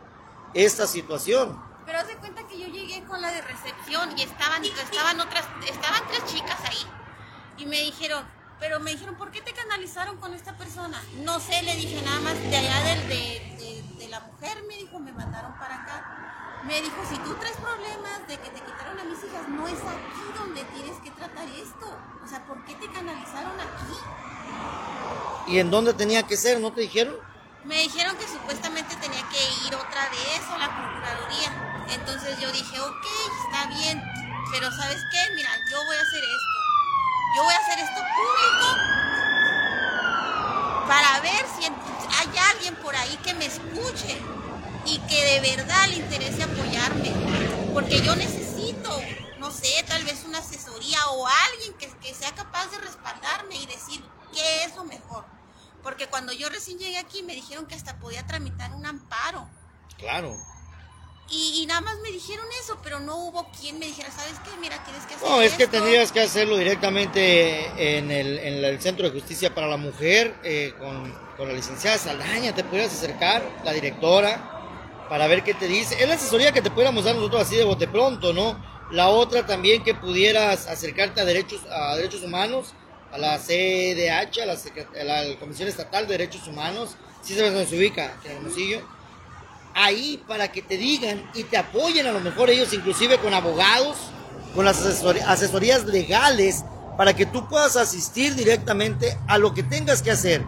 esta 0.55 0.87
situación. 0.87 1.61
Pero 1.85 1.99
haz 1.99 2.09
de 2.09 2.17
cuenta 2.17 2.47
que 2.49 2.59
yo 2.59 2.69
llegué 2.69 3.03
con 3.05 3.21
la 3.21 3.31
de 3.33 3.43
recepción 3.43 4.19
y 4.19 4.23
estaban, 4.23 4.65
estaban 4.65 5.21
otras, 5.21 5.45
estaban 5.69 6.03
tres 6.09 6.25
chicas 6.25 6.59
ahí. 6.65 6.87
Y 7.61 7.67
me 7.67 7.79
dijeron, 7.79 8.25
pero 8.59 8.81
me 8.81 8.93
dijeron, 8.93 9.17
¿por 9.17 9.31
qué 9.31 9.43
te 9.43 9.53
canalizaron 9.53 10.17
con 10.17 10.33
esta 10.33 10.57
persona? 10.57 10.99
No 11.25 11.39
sé, 11.41 11.63
le 11.63 11.77
dije 11.77 12.01
nada 12.03 12.19
más 12.21 12.41
de 12.41 12.57
allá 12.57 12.81
del, 12.85 13.07
de, 13.07 13.85
de, 13.99 14.09
la 14.09 14.21
mujer, 14.21 14.63
me 14.67 14.77
dijo, 14.77 14.99
me 14.99 15.13
mandaron 15.13 15.53
para 15.59 15.75
acá. 15.75 16.63
Me 16.65 16.81
dijo, 16.81 16.97
si 17.07 17.19
tú 17.19 17.35
traes 17.35 17.57
problemas 17.59 18.27
de 18.27 18.39
que 18.39 18.49
te 18.49 18.61
quitaron 18.61 18.99
a 18.99 19.05
mis 19.05 19.19
hijas, 19.19 19.47
no 19.49 19.69
es 19.69 19.79
aquí 19.79 20.39
donde 20.39 20.65
tienes 20.65 20.97
que 21.05 21.11
tratar 21.11 21.47
esto. 21.49 21.87
O 22.25 22.27
sea, 22.27 22.47
¿por 22.47 22.65
qué 22.65 22.75
te 22.77 22.91
canalizaron 22.91 23.61
aquí? 23.61 25.53
¿Y 25.53 25.59
en 25.59 25.71
dónde 25.71 25.93
tenía 25.93 26.23
que 26.23 26.39
ser? 26.39 26.61
¿No 26.61 26.73
te 26.73 26.81
dijeron? 26.81 27.15
Me 27.65 27.83
dijeron 27.83 28.17
que 28.17 28.27
supuestamente 28.27 28.97
tenía 28.97 29.23
que 29.29 29.67
ir 29.69 29.75
otra 29.75 30.09
vez 30.09 30.41
a 30.49 30.57
la 30.57 30.69
Procuraduría. 30.69 31.85
Entonces 31.91 32.41
yo 32.41 32.51
dije, 32.53 32.81
ok, 32.81 33.07
está 33.45 33.67
bien, 33.69 34.03
pero 34.51 34.71
¿sabes 34.73 35.03
qué? 35.13 35.35
Mira, 35.35 35.51
yo 35.71 35.85
voy 35.85 35.97
a 35.97 36.01
hacer 36.01 36.25
esto. 36.25 36.60
Yo 37.37 37.45
voy 37.45 37.55
a 37.55 37.59
hacer 37.59 37.79
esto 37.79 38.01
público 38.17 39.01
para 40.89 41.21
ver 41.21 41.47
si 41.57 41.65
hay 41.65 42.39
alguien 42.53 42.75
por 42.77 42.97
ahí 42.97 43.17
que 43.19 43.35
me 43.35 43.47
escuche 43.47 44.21
y 44.85 44.99
que 45.01 45.25
de 45.25 45.57
verdad 45.57 45.87
le 45.89 45.97
interese 45.97 46.43
apoyarme. 46.43 47.13
Porque 47.73 48.03
yo 48.03 48.17
necesito, 48.17 49.01
no 49.39 49.53
sé, 49.53 49.85
tal 49.87 50.05
vez 50.05 50.25
una 50.25 50.39
asesoría 50.39 51.07
o 51.11 51.27
alguien 51.27 51.75
que, 51.75 51.89
que 51.99 52.15
sea 52.15 52.35
capaz 52.35 52.67
de 52.73 52.79
respaldarme 52.79 53.55
y 53.57 53.67
decir 53.67 54.03
qué 54.33 54.65
es 54.65 54.75
lo 54.75 54.85
mejor. 54.85 55.25
Porque 55.85 56.09
cuando 56.09 56.33
yo 56.33 56.49
recién 56.49 56.79
llegué 56.79 56.99
aquí 56.99 57.23
me 57.23 57.35
dijeron 57.35 57.67
que 57.67 57.77
hasta 57.77 57.99
podía 57.99 58.27
tramitar 58.27 58.75
un 58.75 58.85
amparo. 58.85 59.49
Claro. 59.97 60.37
Y, 61.33 61.65
nada 61.67 61.81
más 61.81 61.97
me 62.01 62.11
dijeron 62.11 62.45
eso, 62.61 62.77
pero 62.83 62.99
no 62.99 63.15
hubo 63.17 63.47
quien 63.61 63.79
me 63.79 63.87
dijera, 63.87 64.11
¿sabes 64.11 64.35
qué? 64.45 64.51
Mira, 64.61 64.83
tienes 64.83 65.05
que 65.07 65.15
hacer 65.15 65.29
No, 65.29 65.41
es 65.41 65.53
que 65.53 65.69
tendrías 65.69 66.11
que 66.11 66.21
hacerlo 66.21 66.57
directamente 66.57 67.97
en 67.97 68.11
el, 68.11 68.39
en 68.39 68.65
el 68.65 68.81
Centro 68.81 69.09
de 69.09 69.13
Justicia 69.13 69.55
para 69.55 69.69
la 69.69 69.77
Mujer, 69.77 70.35
eh, 70.43 70.75
con, 70.77 71.15
con, 71.37 71.47
la 71.47 71.55
licenciada 71.55 71.99
Saldaña, 71.99 72.53
te 72.53 72.65
pudieras 72.65 72.93
acercar, 72.93 73.45
la 73.65 73.73
directora, 73.73 75.07
para 75.09 75.29
ver 75.29 75.45
qué 75.45 75.55
te 75.55 75.69
dice. 75.69 76.03
Es 76.03 76.09
la 76.09 76.17
asesoría 76.17 76.51
que 76.51 76.63
te 76.63 76.71
pudiéramos 76.71 77.05
dar 77.05 77.15
nosotros 77.15 77.43
así 77.43 77.55
de 77.55 77.65
bote 77.65 77.87
pronto, 77.87 78.33
¿no? 78.33 78.61
La 78.91 79.09
otra 79.09 79.47
también 79.47 79.85
que 79.85 79.95
pudieras 79.95 80.67
acercarte 80.67 81.21
a 81.21 81.25
derechos, 81.25 81.61
a 81.71 81.95
derechos 81.95 82.25
humanos, 82.25 82.75
a 83.13 83.19
la 83.19 83.39
CDH, 83.39 84.43
a 84.43 84.47
la, 84.47 84.55
a 85.01 85.05
la 85.05 85.39
Comisión 85.39 85.69
Estatal 85.69 86.09
de 86.09 86.19
Derechos 86.19 86.49
Humanos, 86.49 86.97
si 87.23 87.35
sabes 87.35 87.53
dónde 87.53 87.69
se 87.69 87.77
ubica, 87.77 88.17
en 88.25 88.33
Hermosillo 88.33 89.00
ahí 89.75 90.23
para 90.27 90.53
que 90.53 90.63
te 90.63 90.77
digan 90.77 91.23
y 91.35 91.45
te 91.45 91.57
apoyen 91.57 92.07
a 92.07 92.13
lo 92.13 92.21
mejor 92.21 92.51
ellos 92.51 92.73
inclusive 92.73 93.19
con 93.19 93.35
abogados, 93.35 93.97
con 94.55 94.65
las 94.65 94.85
asesorías 94.85 95.85
legales, 95.85 96.65
para 96.97 97.15
que 97.15 97.27
tú 97.27 97.49
puedas 97.49 97.77
asistir 97.77 98.35
directamente 98.35 99.17
a 99.27 99.39
lo 99.39 99.55
que 99.55 99.63
tengas 99.63 100.03
que 100.03 100.11
hacer. 100.11 100.45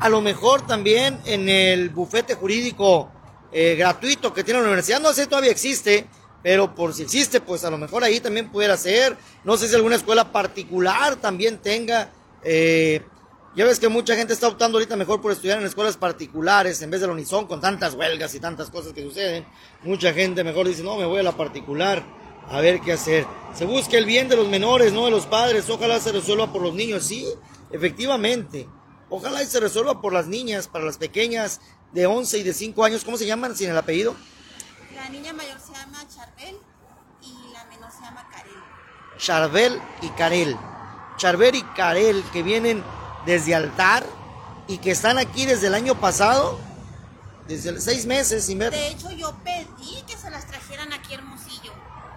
A 0.00 0.08
lo 0.08 0.20
mejor 0.20 0.66
también 0.66 1.18
en 1.24 1.48
el 1.48 1.88
bufete 1.90 2.34
jurídico 2.34 3.10
eh, 3.52 3.76
gratuito 3.76 4.34
que 4.34 4.44
tiene 4.44 4.60
la 4.60 4.66
universidad, 4.66 5.00
no 5.00 5.12
sé 5.12 5.22
si 5.22 5.28
todavía 5.28 5.50
existe, 5.50 6.06
pero 6.42 6.74
por 6.74 6.92
si 6.92 7.04
existe, 7.04 7.40
pues 7.40 7.64
a 7.64 7.70
lo 7.70 7.78
mejor 7.78 8.04
ahí 8.04 8.20
también 8.20 8.50
pudiera 8.50 8.76
ser. 8.76 9.16
No 9.44 9.56
sé 9.56 9.66
si 9.66 9.74
alguna 9.74 9.96
escuela 9.96 10.30
particular 10.30 11.16
también 11.16 11.56
tenga 11.56 12.10
eh, 12.42 13.00
ya 13.56 13.64
ves 13.64 13.78
que 13.78 13.88
mucha 13.88 14.16
gente 14.16 14.32
está 14.32 14.48
optando 14.48 14.78
ahorita 14.78 14.96
mejor 14.96 15.20
por 15.20 15.30
estudiar 15.30 15.60
en 15.60 15.66
escuelas 15.66 15.96
particulares 15.96 16.82
en 16.82 16.90
vez 16.90 17.00
de 17.00 17.06
la 17.06 17.12
Unison 17.12 17.46
con 17.46 17.60
tantas 17.60 17.94
huelgas 17.94 18.34
y 18.34 18.40
tantas 18.40 18.68
cosas 18.68 18.92
que 18.92 19.02
suceden. 19.02 19.46
Mucha 19.82 20.12
gente 20.12 20.42
mejor 20.42 20.66
dice, 20.66 20.82
no, 20.82 20.96
me 20.96 21.04
voy 21.04 21.20
a 21.20 21.22
la 21.22 21.36
particular 21.36 22.04
a 22.48 22.60
ver 22.60 22.80
qué 22.80 22.92
hacer. 22.92 23.26
Se 23.54 23.64
busca 23.64 23.96
el 23.96 24.06
bien 24.06 24.28
de 24.28 24.36
los 24.36 24.48
menores, 24.48 24.92
no 24.92 25.04
de 25.04 25.12
los 25.12 25.26
padres. 25.26 25.70
Ojalá 25.70 26.00
se 26.00 26.10
resuelva 26.10 26.52
por 26.52 26.62
los 26.62 26.74
niños. 26.74 27.04
Sí, 27.04 27.26
efectivamente. 27.70 28.68
Ojalá 29.08 29.42
y 29.42 29.46
se 29.46 29.60
resuelva 29.60 30.00
por 30.00 30.12
las 30.12 30.26
niñas, 30.26 30.66
para 30.66 30.84
las 30.84 30.98
pequeñas 30.98 31.60
de 31.92 32.06
11 32.06 32.38
y 32.38 32.42
de 32.42 32.52
5 32.52 32.84
años. 32.84 33.04
¿Cómo 33.04 33.16
se 33.16 33.26
llaman 33.26 33.54
sin 33.54 33.70
el 33.70 33.78
apellido? 33.78 34.16
La 34.96 35.08
niña 35.08 35.32
mayor 35.32 35.60
se 35.60 35.72
llama 35.72 36.04
Charbel 36.08 36.56
y 37.22 37.52
la 37.52 37.64
menor 37.66 37.90
se 37.92 38.02
llama 38.02 38.28
Karel. 38.32 38.52
Charbel 39.16 39.80
y 40.02 40.08
Karel. 40.08 40.56
Charbel 41.16 41.54
y 41.54 41.62
Karel 41.76 42.24
que 42.32 42.42
vienen 42.42 42.82
desde 43.26 43.54
altar 43.54 44.04
y 44.66 44.78
que 44.78 44.90
están 44.90 45.18
aquí 45.18 45.46
desde 45.46 45.66
el 45.68 45.74
año 45.74 46.00
pasado, 46.00 46.58
desde 47.46 47.80
seis 47.80 48.06
meses 48.06 48.46
sin 48.46 48.58
ver. 48.58 48.72
De 48.72 48.88
hecho, 48.88 49.10
yo 49.12 49.34
pedí 49.44 50.02
que 50.06 50.16
se 50.16 50.30
las 50.30 50.46
trajeran 50.46 50.92
aquí 50.92 51.14
Hermosillo 51.14 51.72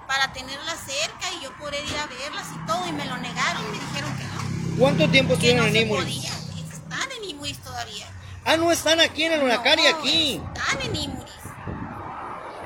para 0.08 0.32
tenerlas 0.32 0.80
cerca 0.86 1.32
y 1.38 1.44
yo 1.44 1.52
poder 1.58 1.84
ir 1.84 1.98
a 1.98 2.08
verlas 2.08 2.48
y 2.56 2.66
todo 2.66 2.88
y 2.88 2.92
me 2.94 3.06
lo 3.06 3.18
negaron, 3.18 3.72
me 3.72 3.80
dijeron 3.80 4.18
que 4.18 4.24
no. 4.24 4.78
¿Cuánto 4.80 5.10
tiempo 5.10 5.34
estuvieron 5.34 5.68
en 5.68 5.76
Imuris? 5.76 6.26
Están 6.72 7.12
en 7.12 7.30
Imuris 7.30 7.58
todavía. 7.60 8.08
Ah, 8.46 8.56
no 8.56 8.72
están 8.72 9.02
aquí 9.02 9.24
en 9.24 9.34
el 9.34 9.44
Unacari, 9.44 9.86
aquí. 9.88 10.42
Están 10.56 10.82
en 10.82 10.96
Imuris. 10.96 11.34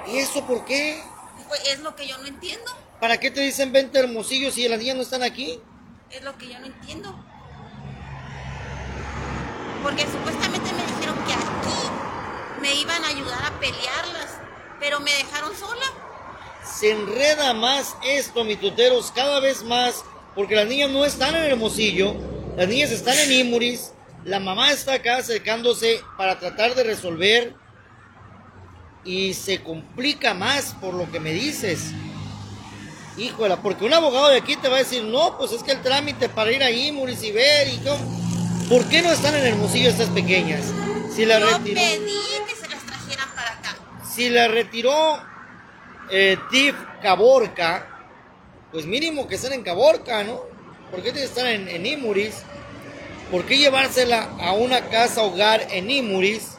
¿Y 0.07 0.17
eso 0.17 0.45
por 0.45 0.65
qué? 0.65 1.01
Pues 1.47 1.61
es 1.69 1.79
lo 1.79 1.95
que 1.95 2.07
yo 2.07 2.17
no 2.19 2.27
entiendo. 2.27 2.71
¿Para 2.99 3.19
qué 3.19 3.31
te 3.31 3.41
dicen 3.41 3.71
vente 3.71 3.97
Hermosillo 3.97 4.51
si 4.51 4.67
las 4.67 4.77
niñas 4.77 4.97
no 4.97 5.01
están 5.01 5.23
aquí? 5.23 5.59
Es 6.11 6.21
lo 6.23 6.37
que 6.37 6.49
yo 6.49 6.59
no 6.59 6.67
entiendo 6.67 7.15
porque 9.83 10.03
supuestamente 10.03 10.71
me 10.73 10.85
dijeron 10.85 11.15
que 11.25 11.33
aquí 11.33 12.61
me 12.61 12.75
iban 12.75 13.03
a 13.03 13.07
ayudar 13.07 13.45
a 13.45 13.59
pelearlas, 13.59 14.37
pero 14.79 14.99
me 14.99 15.11
dejaron 15.11 15.55
sola. 15.55 15.85
Se 16.63 16.91
enreda 16.91 17.53
más 17.53 17.95
esto, 18.03 18.43
mi 18.43 18.55
tuteros, 18.55 19.11
cada 19.11 19.39
vez 19.39 19.63
más, 19.63 20.03
porque 20.35 20.55
las 20.55 20.67
niñas 20.67 20.91
no 20.91 21.05
están 21.05 21.35
en 21.35 21.43
Hermosillo, 21.43 22.15
las 22.55 22.67
niñas 22.67 22.91
están 22.91 23.17
en 23.17 23.31
Imuris, 23.31 23.93
la 24.23 24.39
mamá 24.39 24.71
está 24.71 24.93
acá 24.93 25.17
acercándose 25.17 26.01
para 26.17 26.39
tratar 26.39 26.75
de 26.75 26.83
resolver 26.83 27.55
y 29.03 29.33
se 29.33 29.63
complica 29.63 30.33
más 30.33 30.75
por 30.79 30.93
lo 30.93 31.11
que 31.11 31.19
me 31.19 31.33
dices. 31.33 31.91
Híjola, 33.17 33.61
porque 33.61 33.83
un 33.83 33.93
abogado 33.93 34.29
de 34.29 34.37
aquí 34.37 34.55
te 34.55 34.69
va 34.69 34.75
a 34.75 34.79
decir, 34.79 35.03
no, 35.03 35.37
pues 35.37 35.51
es 35.51 35.63
que 35.63 35.71
el 35.71 35.81
trámite 35.81 36.29
para 36.29 36.51
ir 36.51 36.63
a 36.63 36.71
Imuris 36.71 37.23
y 37.23 37.31
ver 37.31 37.67
y 37.67 37.77
cómo 37.77 38.20
¿Por 38.71 38.87
qué 38.87 39.01
no 39.01 39.11
están 39.11 39.35
en 39.35 39.45
Hermosillo 39.45 39.89
estas 39.89 40.07
pequeñas? 40.11 40.61
Si 41.13 41.25
la 41.25 41.41
Yo 41.41 41.61
pedí 41.61 41.75
que 41.75 42.55
se 42.55 42.69
las 42.69 42.81
trajeran 42.85 43.29
para 43.35 43.51
acá. 43.51 43.75
Si 44.09 44.29
la 44.29 44.47
retiró 44.47 45.21
eh, 46.09 46.37
Tif 46.49 46.73
Caborca, 47.01 47.85
pues 48.71 48.85
mínimo 48.85 49.27
que 49.27 49.35
estén 49.35 49.51
en 49.51 49.63
Caborca, 49.63 50.23
¿no? 50.23 50.43
¿Por 50.89 51.03
qué 51.03 51.11
tiene 51.11 51.19
que 51.19 51.25
estar 51.25 51.47
en, 51.47 51.85
Imuris? 51.85 52.43
¿Por 53.29 53.45
qué 53.45 53.57
llevársela 53.57 54.29
a 54.39 54.53
una 54.53 54.87
casa 54.87 55.23
hogar 55.23 55.67
en 55.69 55.91
Imuris 55.91 56.51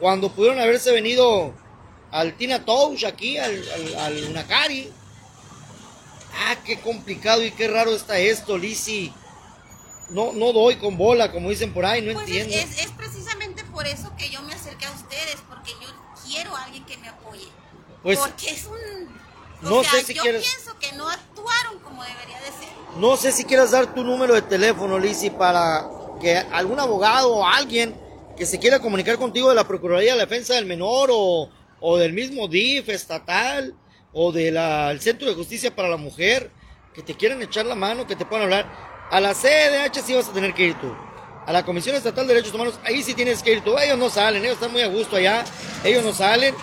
cuando 0.00 0.32
pudieron 0.32 0.60
haberse 0.60 0.92
venido 0.92 1.52
al 2.10 2.38
Tina 2.38 2.64
Touch 2.64 3.04
aquí, 3.04 3.36
al, 3.36 3.62
al, 3.68 3.94
al 3.96 4.24
Unacari? 4.30 4.90
Ah, 6.46 6.56
qué 6.64 6.80
complicado 6.80 7.44
y 7.44 7.50
qué 7.50 7.68
raro 7.68 7.94
está 7.94 8.18
esto, 8.18 8.56
Lisi 8.56 9.12
no, 10.10 10.32
no 10.32 10.52
doy 10.52 10.76
con 10.76 10.96
bola, 10.96 11.32
como 11.32 11.50
dicen 11.50 11.72
por 11.72 11.84
ahí, 11.84 12.02
no 12.02 12.12
pues 12.12 12.26
entiendo. 12.26 12.54
Es, 12.54 12.90
precisamente 12.96 13.64
por 13.64 13.86
eso 13.86 14.12
que 14.16 14.28
yo 14.30 14.42
me 14.42 14.54
acerqué 14.54 14.86
a 14.86 14.92
ustedes, 14.92 15.36
porque 15.48 15.72
yo 15.80 15.88
quiero 16.26 16.54
a 16.56 16.64
alguien 16.64 16.84
que 16.84 16.96
me 16.98 17.08
apoye. 17.08 17.46
Pues, 18.02 18.18
porque 18.18 18.50
es 18.50 18.66
un... 18.66 19.08
no 19.62 19.82
sé 19.82 20.04
si 20.04 20.14
yo 20.14 20.22
pienso 20.22 20.78
que 20.78 20.92
no 20.92 21.08
actuaron 21.08 21.78
como 21.80 22.02
debería 22.02 22.38
de 22.40 22.46
ser. 22.46 22.68
No 22.98 23.16
sé 23.16 23.32
si 23.32 23.44
quieras 23.44 23.70
dar 23.70 23.94
tu 23.94 24.04
número 24.04 24.34
de 24.34 24.42
teléfono, 24.42 24.98
Lizzy, 24.98 25.30
para 25.30 25.88
que 26.20 26.36
algún 26.36 26.78
abogado 26.78 27.36
o 27.36 27.46
alguien 27.46 27.94
que 28.36 28.46
se 28.46 28.58
quiera 28.58 28.80
comunicar 28.80 29.16
contigo 29.16 29.48
de 29.48 29.54
la 29.54 29.66
Procuraduría 29.66 30.12
de 30.12 30.18
la 30.18 30.26
Defensa 30.26 30.54
del 30.54 30.66
Menor 30.66 31.08
o, 31.12 31.48
o 31.80 31.96
del 31.96 32.12
mismo 32.12 32.46
DIF 32.48 32.88
estatal 32.88 33.74
o 34.12 34.32
del 34.32 35.00
Centro 35.00 35.28
de 35.28 35.34
Justicia 35.34 35.74
para 35.74 35.88
la 35.88 35.96
Mujer, 35.96 36.50
que 36.94 37.02
te 37.02 37.14
quieran 37.14 37.42
echar 37.42 37.66
la 37.66 37.74
mano, 37.74 38.06
que 38.06 38.14
te 38.16 38.24
puedan 38.24 38.44
hablar 38.44 38.93
a 39.10 39.20
la 39.20 39.34
CDH 39.34 40.02
sí 40.04 40.14
vas 40.14 40.28
a 40.28 40.32
tener 40.32 40.54
que 40.54 40.66
ir 40.66 40.74
tú. 40.80 40.94
A 41.46 41.52
la 41.52 41.64
Comisión 41.64 41.94
Estatal 41.94 42.26
de 42.26 42.34
Derechos 42.34 42.54
Humanos, 42.54 42.80
ahí 42.84 43.02
sí 43.02 43.14
tienes 43.14 43.42
que 43.42 43.52
ir 43.52 43.62
tú. 43.62 43.78
Ellos 43.78 43.98
no 43.98 44.08
salen, 44.08 44.42
ellos 44.42 44.54
están 44.54 44.72
muy 44.72 44.82
a 44.82 44.88
gusto 44.88 45.16
allá. 45.16 45.44
Ellos 45.84 46.02
no 46.02 46.12
salen. 46.12 46.54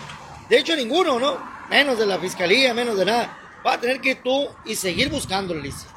De 0.49 0.57
hecho, 0.57 0.75
ninguno, 0.75 1.19
¿no? 1.19 1.37
Menos 1.69 1.99
de 1.99 2.05
la 2.05 2.17
Fiscalía, 2.17 2.73
menos 2.73 2.97
de 2.97 3.05
nada. 3.05 3.37
Va 3.65 3.73
a 3.73 3.79
tener 3.79 4.01
que 4.01 4.11
ir 4.11 4.23
tú 4.23 4.49
y 4.65 4.75
seguir 4.75 5.09
buscándolo, 5.09 5.59
Alicia. 5.59 5.87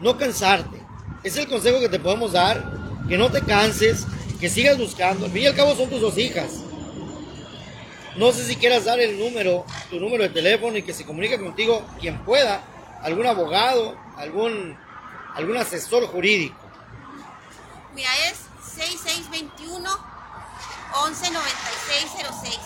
No 0.00 0.16
cansarte. 0.16 0.80
Es 1.24 1.36
el 1.36 1.48
consejo 1.48 1.80
que 1.80 1.88
te 1.88 1.98
podemos 1.98 2.32
dar. 2.32 2.62
Que 3.08 3.18
no 3.18 3.30
te 3.30 3.42
canses, 3.42 4.06
que 4.40 4.48
sigas 4.48 4.78
buscando. 4.78 5.26
Al 5.26 5.32
fin 5.32 5.42
y 5.42 5.46
al 5.46 5.54
cabo 5.54 5.74
son 5.74 5.90
tus 5.90 6.00
dos 6.00 6.16
hijas. 6.16 6.62
No 8.16 8.30
sé 8.30 8.44
si 8.44 8.54
quieras 8.54 8.84
dar 8.84 9.00
el 9.00 9.18
número, 9.18 9.66
tu 9.90 9.98
número 9.98 10.22
de 10.22 10.28
teléfono 10.28 10.78
y 10.78 10.82
que 10.82 10.94
se 10.94 11.04
comunique 11.04 11.38
contigo 11.38 11.84
quien 12.00 12.24
pueda. 12.24 12.62
Algún 13.02 13.26
abogado, 13.26 13.96
algún 14.16 14.78
algún 15.34 15.56
asesor 15.56 16.06
jurídico. 16.06 16.54
Mira, 17.94 18.10
es 18.28 18.36
6621 18.74 19.88
119606. 20.94 22.60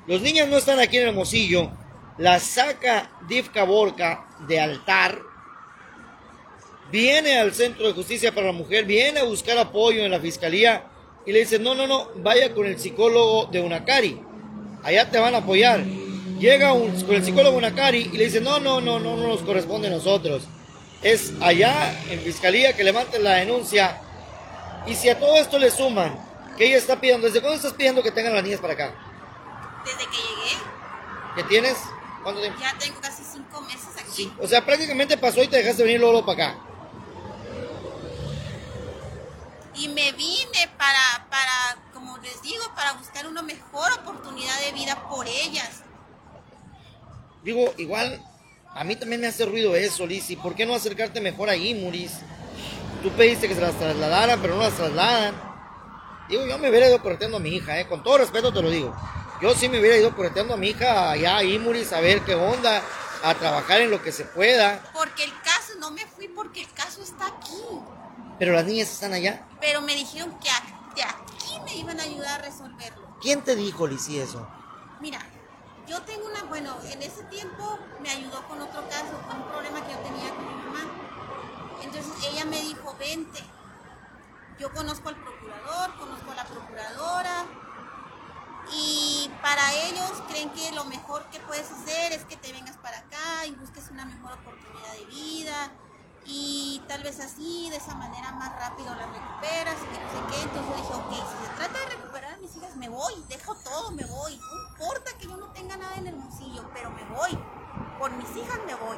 Los 0.08 0.22
niños 0.22 0.48
no 0.50 0.58
están 0.58 0.80
aquí 0.80 0.98
en 0.98 1.08
Hermosillo. 1.08 1.72
La 2.18 2.40
saca 2.40 3.12
Divka 3.28 3.64
Borca 3.64 4.26
de 4.48 4.60
altar. 4.60 5.20
Viene 6.92 7.40
al 7.40 7.54
Centro 7.54 7.88
de 7.88 7.94
Justicia 7.94 8.36
para 8.36 8.48
la 8.48 8.54
Mujer, 8.54 8.86
viene 8.86 9.22
a 9.22 9.24
buscar 9.24 9.58
apoyo 9.58 10.04
en 10.04 10.12
la 10.12 10.20
fiscalía 10.20 10.84
y 11.26 11.32
le 11.32 11.40
dice, 11.40 11.58
no, 11.58 11.74
no, 11.74 11.88
no, 11.88 12.10
vaya 12.18 12.54
con 12.54 12.68
el 12.68 12.80
psicólogo 12.80 13.48
de 13.48 13.62
Unacari. 13.62 14.20
Allá 14.84 15.10
te 15.10 15.18
van 15.18 15.34
a 15.34 15.40
apoyar. 15.40 15.84
Llega 16.40 16.70
con 16.70 17.16
el 17.16 17.24
psicólogo 17.24 17.58
Unacari 17.58 18.10
y 18.14 18.18
le 18.18 18.26
dice, 18.26 18.42
no, 18.42 18.60
no, 18.60 18.80
no, 18.80 19.00
no, 19.00 19.16
no 19.18 19.28
nos 19.28 19.42
corresponde 19.42 19.88
a 19.88 19.92
nosotros 19.92 20.44
es 21.04 21.34
allá 21.42 21.92
en 22.10 22.22
fiscalía 22.22 22.76
que 22.76 22.84
levanten 22.84 23.24
la 23.24 23.36
denuncia. 23.36 24.02
Y 24.86 24.96
si 24.96 25.10
a 25.10 25.20
todo 25.20 25.36
esto 25.38 25.60
le 25.60 25.70
suman 25.70 26.18
que 26.58 26.66
ella 26.66 26.78
está 26.78 27.00
pidiendo, 27.00 27.28
¿desde 27.28 27.42
cuándo 27.42 27.58
estás 27.58 27.74
pidiendo 27.74 28.02
que 28.02 28.12
tengan 28.12 28.34
las 28.34 28.44
niñas 28.44 28.60
para 28.60 28.74
acá? 28.74 28.94
Desde 29.86 30.10
que 30.10 30.18
llegué. 30.18 30.64
¿Qué 31.36 31.44
tienes? 31.44 31.78
¿Cuánto 32.22 32.42
tiempo? 32.42 32.60
Ya 32.60 32.78
tengo 32.78 33.02
casi 33.02 33.24
cinco 33.24 33.62
meses 33.62 33.90
aquí. 34.00 34.32
O 34.40 34.48
sea, 34.48 34.66
prácticamente 34.66 35.18
pasó 35.18 35.44
y 35.44 35.48
te 35.48 35.58
dejaste 35.58 35.84
venir 35.84 36.00
luego 36.00 36.26
para 36.26 36.48
acá. 36.48 36.60
Y 39.76 39.90
me 39.90 40.12
vine 40.14 40.70
para, 40.78 41.28
para, 41.30 41.92
como 41.94 42.18
les 42.20 42.42
digo, 42.42 42.64
para 42.76 42.94
buscar 42.94 43.28
una 43.28 43.42
mejor 43.42 43.92
oportunidad 43.94 44.58
de 44.62 44.72
vida 44.72 45.10
por 45.10 45.28
ellas. 45.28 45.82
Digo, 47.44 47.74
igual, 47.78 48.24
a 48.76 48.84
mí 48.84 48.96
también 48.96 49.22
me 49.22 49.28
hace 49.28 49.46
ruido 49.46 49.76
eso, 49.76 50.06
Lizzy. 50.06 50.36
¿Por 50.36 50.56
qué 50.56 50.66
no 50.66 50.74
acercarte 50.74 51.22
mejor 51.22 51.50
ahí, 51.50 51.74
Muris? 51.76 52.14
Tú 53.02 53.10
pediste 53.12 53.48
que 53.48 53.56
se 53.56 53.62
las 53.62 53.78
trasladaran, 53.78 54.42
pero 54.42 54.56
no 54.56 54.62
las 54.62 54.74
trasladan. 54.74 55.36
Digo, 56.30 56.46
yo 56.46 56.58
me 56.58 56.70
hubiera 56.70 56.88
ido 56.88 57.02
correteando 57.02 57.38
a 57.38 57.40
mi 57.40 57.50
hija, 57.50 57.80
¿eh? 57.80 57.88
Con 57.88 58.02
todo 58.02 58.18
respeto 58.18 58.52
te 58.52 58.62
lo 58.62 58.70
digo. 58.70 58.96
Yo 59.42 59.54
sí 59.54 59.68
me 59.68 59.80
hubiera 59.80 59.98
ido 59.98 60.16
correteando 60.16 60.54
a 60.54 60.58
mi 60.58 60.70
hija 60.70 61.12
allá 61.12 61.38
a 61.38 61.44
Imuris 61.44 61.92
a 61.92 62.00
ver 62.00 62.22
qué 62.22 62.34
onda, 62.34 62.82
a 63.24 63.36
trabajar 63.36 63.82
en 63.82 63.92
lo 63.92 64.02
que 64.02 64.12
se 64.12 64.24
pueda. 64.24 64.82
Porque 64.94 65.26
el 65.26 65.34
caso, 65.42 65.74
no 65.80 65.92
me 65.92 66.06
fui 66.06 66.30
porque 66.30 66.62
el 66.62 66.72
caso 66.72 67.02
está 67.02 67.28
aquí. 67.28 67.62
Pero 68.40 68.54
las 68.54 68.66
niñas 68.66 68.90
están 68.90 69.14
allá. 69.14 69.46
Pero 69.60 69.82
me 69.82 69.96
dijeron 69.96 70.38
que 70.40 70.50
aquí 70.50 71.60
me 71.66 71.76
iban 71.76 72.00
a 72.00 72.04
ayudar 72.04 72.40
a 72.40 72.44
resolverlo. 72.44 73.18
¿Quién 73.22 73.42
te 73.42 73.56
dijo, 73.56 73.86
Lizzy, 73.86 74.20
eso? 74.20 74.48
Mira, 75.02 75.20
yo 75.88 76.02
tengo 76.04 76.26
una, 76.28 76.44
bueno, 76.44 76.78
en 76.86 77.02
ese 77.02 77.24
tiempo 77.24 77.80
me 78.02 78.10
ayudó 78.10 78.48
con 78.48 78.62
otro 78.62 78.88
caso, 78.90 79.20
con 79.28 79.42
un 79.42 79.48
problema 79.50 79.86
que 79.86 79.94
yo 79.94 80.00
tenía 80.00 80.30
con 80.36 80.48
mi 80.48 80.64
mamá. 80.64 80.86
Entonces 81.82 82.14
ella 82.30 82.46
me 82.46 82.62
dijo, 82.62 82.96
vente. 82.98 83.44
Yo 84.60 84.72
conozco 84.72 85.10
al 85.10 85.16
procurador, 85.16 85.98
conozco 85.98 86.32
a 86.32 86.36
la 86.36 86.46
procuradora, 86.46 87.46
y 88.72 89.30
para 89.42 89.74
ellos 89.74 90.12
creen 90.28 90.50
que 90.52 90.72
lo 90.72 90.86
mejor 90.86 91.26
que 91.26 91.40
puedes 91.40 91.70
hacer 91.72 92.14
es 92.14 92.24
que 92.26 92.38
te 92.38 92.52
vengas 92.52 92.78
para 92.78 93.00
acá 93.00 93.46
y 93.46 93.52
busques 93.52 93.90
una 93.90 94.06
mejor 94.06 94.34
oportunidad 94.34 94.94
de 94.94 95.06
vida 95.06 95.72
y 96.26 96.82
tal 96.88 97.04
vez 97.04 97.20
así, 97.20 97.70
de 97.70 97.78
esa 97.78 97.96
manera 97.96 98.32
más 98.34 98.52
rápido 98.60 98.94
la 98.96 99.06
recuperas 99.08 99.76
y 99.84 99.88
que 99.94 100.00
no 100.02 100.10
sé 100.10 100.18
qué. 100.30 100.42
Entonces 100.44 100.76
dije, 100.78 100.94
ok, 100.94 101.12
si 101.12 101.46
se 101.46 101.54
trata 101.58 101.80
de 101.80 101.86
recuperar 101.96 102.34
a 102.34 102.38
mis 102.38 102.56
hijas, 102.56 102.76
me 102.76 102.90
voy, 102.90 103.14
dejo 103.28 103.56
todo, 103.56 103.92
me 103.92 104.06
voy. 104.06 104.38
No 104.38 104.70
importa 104.70 105.12
que 105.20 105.28
yo 105.28 105.38
no 105.38 105.48
tenga 105.48 105.78
nada 105.78 105.96
en 105.98 106.08
el 106.08 106.16
bolsillo, 106.16 106.70
pero 106.74 106.92
me 106.92 107.04
voy. 107.16 107.38
Por 108.00 108.12
mis 108.12 108.30
hijas 108.38 108.60
me 108.66 108.76
voy. 108.76 108.98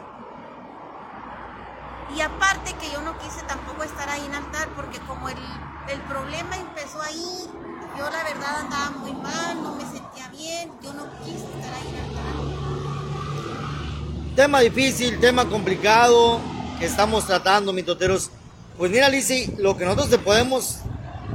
Y 2.16 2.22
aparte 2.22 2.74
que 2.74 2.92
yo 2.92 3.02
no 3.02 3.18
quise 3.18 3.42
tampoco 3.44 3.84
estar 3.84 4.08
ahí 4.10 4.24
en 4.26 4.36
altar 4.36 4.70
porque 4.76 5.00
como 5.00 5.28
el, 5.28 5.38
el 5.90 6.00
problema 6.02 6.56
empezó 6.56 7.02
ahí, 7.02 7.50
yo 7.98 8.10
la 8.10 8.24
verdad 8.24 8.60
andaba 8.60 8.92
muy 8.92 9.14
mal, 9.14 9.64
no 9.64 9.74
me 9.74 9.84
sentía 9.84 10.28
bien, 10.30 10.72
yo 10.82 10.94
no 10.94 11.10
quise 11.24 11.46
estar 11.46 11.74
ahí 11.74 11.88
en 11.88 12.00
altar. 12.04 12.26
Tema 14.36 14.60
difícil, 14.60 15.20
tema 15.20 15.46
complicado 15.46 16.55
que 16.80 16.86
estamos 16.86 17.26
tratando, 17.26 17.74
mitoteros. 17.74 18.32
Pues 18.78 18.92
mira, 18.92 19.10
Lizzy, 19.10 19.54
lo 19.58 19.78
que 19.78 19.86
nosotros 19.86 20.10
te 20.10 20.18
podemos 20.18 20.80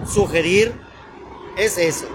sugerir 0.06 0.74
es 1.56 1.78
eso. 1.78 2.06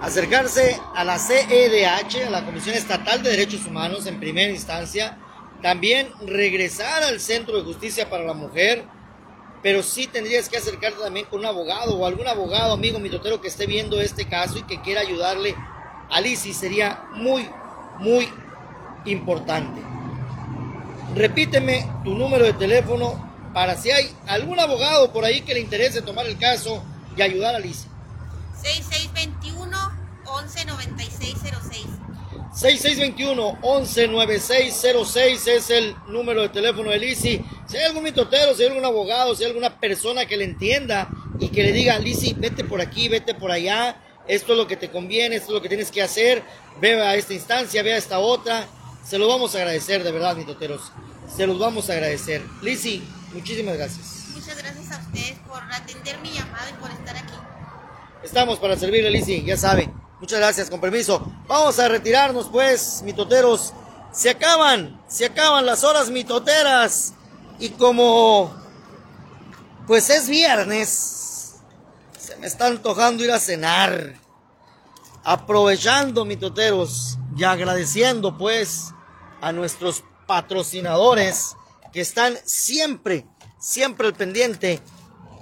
Acercarse 0.00 0.80
a 0.94 1.04
la 1.04 1.18
CEDH, 1.18 2.26
a 2.26 2.30
la 2.30 2.44
Comisión 2.44 2.74
Estatal 2.74 3.22
de 3.22 3.30
Derechos 3.30 3.66
Humanos 3.66 4.06
en 4.06 4.18
primera 4.18 4.50
instancia. 4.50 5.18
También 5.62 6.08
regresar 6.26 7.02
al 7.02 7.20
Centro 7.20 7.56
de 7.56 7.64
Justicia 7.64 8.08
para 8.08 8.24
la 8.24 8.32
Mujer. 8.32 8.84
Pero 9.62 9.82
sí 9.82 10.06
tendrías 10.06 10.48
que 10.48 10.56
acercarte 10.56 11.02
también 11.02 11.26
con 11.26 11.40
un 11.40 11.46
abogado 11.46 11.94
o 11.94 12.06
algún 12.06 12.26
abogado, 12.26 12.72
amigo 12.72 12.98
mitotero 12.98 13.42
que 13.42 13.48
esté 13.48 13.66
viendo 13.66 14.00
este 14.00 14.26
caso 14.26 14.56
y 14.58 14.62
que 14.62 14.80
quiera 14.80 15.02
ayudarle 15.02 15.54
a 16.10 16.20
Lizzy. 16.22 16.54
Sería 16.54 17.04
muy, 17.12 17.46
muy 17.98 18.26
importante. 19.04 19.89
Repíteme 21.14 21.86
tu 22.04 22.14
número 22.14 22.44
de 22.44 22.52
teléfono 22.52 23.30
para 23.52 23.76
si 23.76 23.90
hay 23.90 24.14
algún 24.26 24.60
abogado 24.60 25.12
por 25.12 25.24
ahí 25.24 25.40
que 25.40 25.54
le 25.54 25.60
interese 25.60 26.02
tomar 26.02 26.26
el 26.26 26.38
caso 26.38 26.84
y 27.16 27.22
ayudar 27.22 27.56
a 27.56 27.58
Lizzy. 27.58 27.88
6621-119606. 30.24 31.86
6621-119606 32.54 35.48
es 35.48 35.70
el 35.70 35.96
número 36.08 36.42
de 36.42 36.50
teléfono 36.50 36.90
de 36.90 36.98
Lizzy. 36.98 37.44
Si 37.66 37.76
hay 37.76 37.86
algún 37.86 38.04
mitotero, 38.04 38.54
si 38.54 38.62
hay 38.62 38.68
algún 38.68 38.84
abogado, 38.84 39.34
si 39.34 39.42
hay 39.42 39.50
alguna 39.50 39.80
persona 39.80 40.26
que 40.26 40.36
le 40.36 40.44
entienda 40.44 41.08
y 41.40 41.48
que 41.48 41.64
le 41.64 41.72
diga, 41.72 41.98
Lizzy, 41.98 42.34
vete 42.34 42.62
por 42.62 42.80
aquí, 42.80 43.08
vete 43.08 43.34
por 43.34 43.50
allá, 43.50 44.00
esto 44.28 44.52
es 44.52 44.58
lo 44.58 44.68
que 44.68 44.76
te 44.76 44.90
conviene, 44.90 45.34
esto 45.36 45.48
es 45.48 45.54
lo 45.54 45.62
que 45.62 45.68
tienes 45.68 45.90
que 45.90 46.02
hacer, 46.02 46.44
ve 46.80 47.02
a 47.02 47.16
esta 47.16 47.34
instancia, 47.34 47.82
ve 47.82 47.94
a 47.94 47.96
esta 47.96 48.20
otra 48.20 48.68
se 49.04 49.18
lo 49.18 49.28
vamos 49.28 49.54
a 49.54 49.58
agradecer, 49.58 50.04
de 50.04 50.12
verdad, 50.12 50.36
mitoteros. 50.36 50.92
Se 51.34 51.46
los 51.46 51.58
vamos 51.58 51.88
a 51.90 51.94
agradecer. 51.94 52.44
Lizzy, 52.62 53.02
muchísimas 53.32 53.76
gracias. 53.76 54.28
Muchas 54.34 54.56
gracias 54.56 54.92
a 54.92 55.00
ustedes 55.00 55.38
por 55.48 55.62
atender 55.62 56.18
mi 56.20 56.30
llamada 56.30 56.70
y 56.70 56.80
por 56.80 56.90
estar 56.90 57.16
aquí. 57.16 57.34
Estamos 58.22 58.58
para 58.58 58.76
servirle, 58.76 59.10
Lizzy, 59.10 59.44
ya 59.44 59.56
saben. 59.56 59.92
Muchas 60.20 60.38
gracias, 60.38 60.68
con 60.68 60.80
permiso. 60.80 61.32
Vamos 61.46 61.78
a 61.78 61.88
retirarnos, 61.88 62.48
pues, 62.48 63.02
mitoteros. 63.02 63.72
Se 64.12 64.28
acaban, 64.28 65.00
se 65.08 65.24
acaban 65.24 65.64
las 65.64 65.82
horas 65.84 66.10
mitoteras. 66.10 67.14
Y 67.58 67.70
como, 67.70 68.54
pues 69.86 70.10
es 70.10 70.28
viernes, 70.28 71.56
se 72.18 72.36
me 72.36 72.46
está 72.46 72.66
antojando 72.66 73.24
ir 73.24 73.30
a 73.30 73.40
cenar. 73.40 74.14
Aprovechando, 75.24 76.24
mitoteros, 76.24 77.18
y 77.36 77.44
agradeciendo 77.44 78.36
pues 78.36 78.92
a 79.40 79.52
nuestros 79.52 80.04
patrocinadores 80.26 81.56
que 81.92 82.00
están 82.00 82.38
siempre, 82.44 83.26
siempre 83.58 84.06
al 84.06 84.14
pendiente 84.14 84.80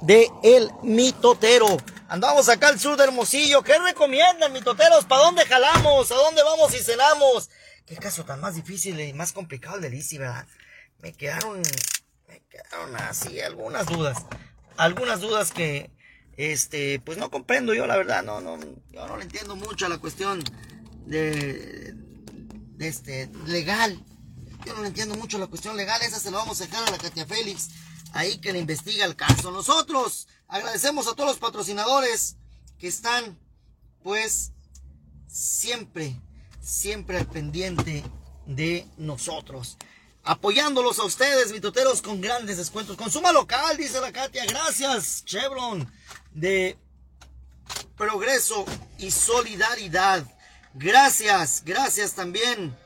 de 0.03 0.31
el 0.43 0.71
mitotero. 0.83 1.77
Andamos 2.09 2.49
acá 2.49 2.69
al 2.69 2.81
sur 2.81 2.97
de 2.97 3.05
Hermosillo. 3.05 3.63
¿Qué 3.63 3.79
recomiendan, 3.79 4.53
mitoteros? 4.53 5.05
¿Para 5.05 5.25
dónde 5.25 5.45
jalamos? 5.45 6.11
¿A 6.11 6.15
dónde 6.15 6.43
vamos 6.43 6.75
y 6.75 6.79
cenamos? 6.79 7.51
Qué 7.85 7.97
caso 7.97 8.25
tan 8.25 8.41
más 8.41 8.55
difícil 8.55 8.99
y 9.01 9.13
más 9.13 9.33
complicado 9.33 9.77
el 9.77 9.83
de 9.83 9.91
Lizzy, 9.91 10.19
¿verdad? 10.19 10.47
Me 11.01 11.13
quedaron, 11.13 11.63
me 12.29 12.41
quedaron 12.49 12.97
así 12.97 13.41
algunas 13.41 13.87
dudas. 13.87 14.25
Algunas 14.77 15.21
dudas 15.21 15.51
que, 15.51 15.91
este, 16.37 17.01
pues 17.01 17.19
no 17.19 17.31
comprendo 17.31 17.75
yo, 17.75 17.87
la 17.87 17.97
verdad. 17.97 18.23
No, 18.23 18.41
no, 18.41 18.59
yo 18.91 19.07
no 19.07 19.17
le 19.17 19.25
entiendo 19.25 19.57
mucho 19.57 19.87
a 19.87 19.89
la 19.89 19.99
cuestión 19.99 20.43
de, 21.09 21.95
este, 22.79 23.31
legal. 23.47 24.03
Yo 24.67 24.75
no 24.75 24.85
entiendo 24.85 25.17
mucho 25.17 25.39
la 25.39 25.47
cuestión 25.47 25.77
legal, 25.77 26.01
esa 26.03 26.21
se 26.21 26.31
la 26.31 26.39
vamos 26.39 26.61
a 26.61 26.67
dejar 26.67 26.87
a 26.87 26.91
la 26.91 26.99
Katia 26.99 27.27
Félix, 27.27 27.69
ahí 28.13 28.39
que 28.39 28.53
le 28.53 28.59
investiga 28.59 29.05
el 29.05 29.17
caso. 29.17 29.51
Nosotros 29.51 30.29
agradecemos 30.47 31.07
a 31.07 31.15
todos 31.15 31.31
los 31.31 31.39
patrocinadores 31.39 32.37
que 32.79 32.89
están, 32.89 33.39
pues, 34.03 34.53
siempre, 35.27 36.21
siempre 36.61 37.19
al 37.19 37.27
pendiente 37.27 38.05
de 38.47 38.87
nosotros. 38.99 39.77
Apoyándolos 40.25 40.99
a 40.99 41.05
ustedes, 41.05 41.53
mitoteros, 41.53 42.03
con 42.03 42.21
grandes 42.21 42.59
descuentos. 42.59 42.97
Consuma 42.97 43.33
local, 43.33 43.77
dice 43.79 44.01
la 44.01 44.13
Katia. 44.13 44.45
Gracias, 44.45 45.25
Chevron, 45.25 45.91
de 46.33 46.77
progreso 47.97 48.67
y 48.99 49.11
solidaridad. 49.11 50.27
Gracias, 50.75 51.63
gracias 51.65 52.15
también. 52.15 52.77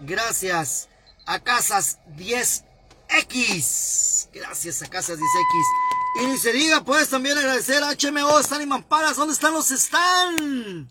Gracias 0.00 0.88
a 1.26 1.38
Casas 1.38 1.98
10X. 2.16 4.30
Gracias 4.32 4.82
a 4.82 4.88
Casas 4.88 5.18
10X. 5.18 6.22
Y 6.22 6.26
ni 6.26 6.38
se 6.38 6.52
diga, 6.52 6.82
pues 6.82 7.08
también 7.08 7.38
agradecer 7.38 7.84
a 7.84 7.94
HMO 7.94 8.40
Están 8.40 8.62
y 8.62 8.66
Mamparas. 8.66 9.16
¿Dónde 9.16 9.34
están 9.34 9.52
los 9.52 9.70
están? 9.70 10.88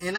En 0.00 0.16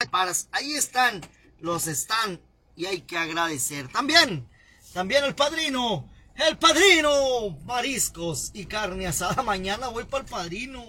Mamparas. 0.00 0.48
Ahí 0.52 0.74
están 0.74 1.20
los 1.60 1.86
están. 1.86 2.40
Y 2.74 2.86
hay 2.86 3.02
que 3.02 3.18
agradecer. 3.18 3.88
También, 3.88 4.48
también 4.92 5.24
el 5.24 5.34
padrino. 5.34 6.08
El 6.34 6.58
padrino. 6.58 7.50
Mariscos 7.64 8.50
y 8.54 8.66
carne 8.66 9.06
asada. 9.06 9.42
Mañana 9.42 9.88
voy 9.88 10.04
para 10.04 10.24
el 10.24 10.30
padrino. 10.30 10.84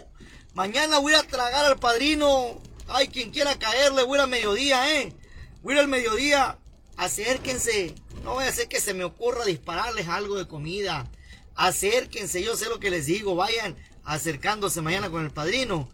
Mañana 0.53 0.99
voy 0.99 1.13
a 1.13 1.23
tragar 1.23 1.65
al 1.65 1.79
padrino. 1.79 2.59
Ay, 2.87 3.07
quien 3.07 3.31
quiera 3.31 3.57
caerle, 3.57 4.03
voy 4.03 4.17
a 4.17 4.21
ir 4.21 4.23
al 4.23 4.29
mediodía, 4.29 4.99
¿eh? 4.99 5.15
Voy 5.63 5.73
a 5.73 5.75
ir 5.77 5.81
al 5.81 5.87
mediodía. 5.87 6.59
Acérquense. 6.97 7.95
No 8.23 8.33
voy 8.33 8.43
a 8.43 8.49
hacer 8.49 8.67
que 8.67 8.81
se 8.81 8.93
me 8.93 9.05
ocurra 9.05 9.45
dispararles 9.45 10.07
algo 10.09 10.37
de 10.37 10.47
comida. 10.47 11.09
Acérquense, 11.55 12.43
yo 12.43 12.57
sé 12.57 12.67
lo 12.67 12.79
que 12.79 12.91
les 12.91 13.05
digo. 13.05 13.35
Vayan 13.35 13.77
acercándose 14.03 14.81
mañana 14.81 15.09
con 15.09 15.23
el 15.23 15.31
padrino. 15.31 15.89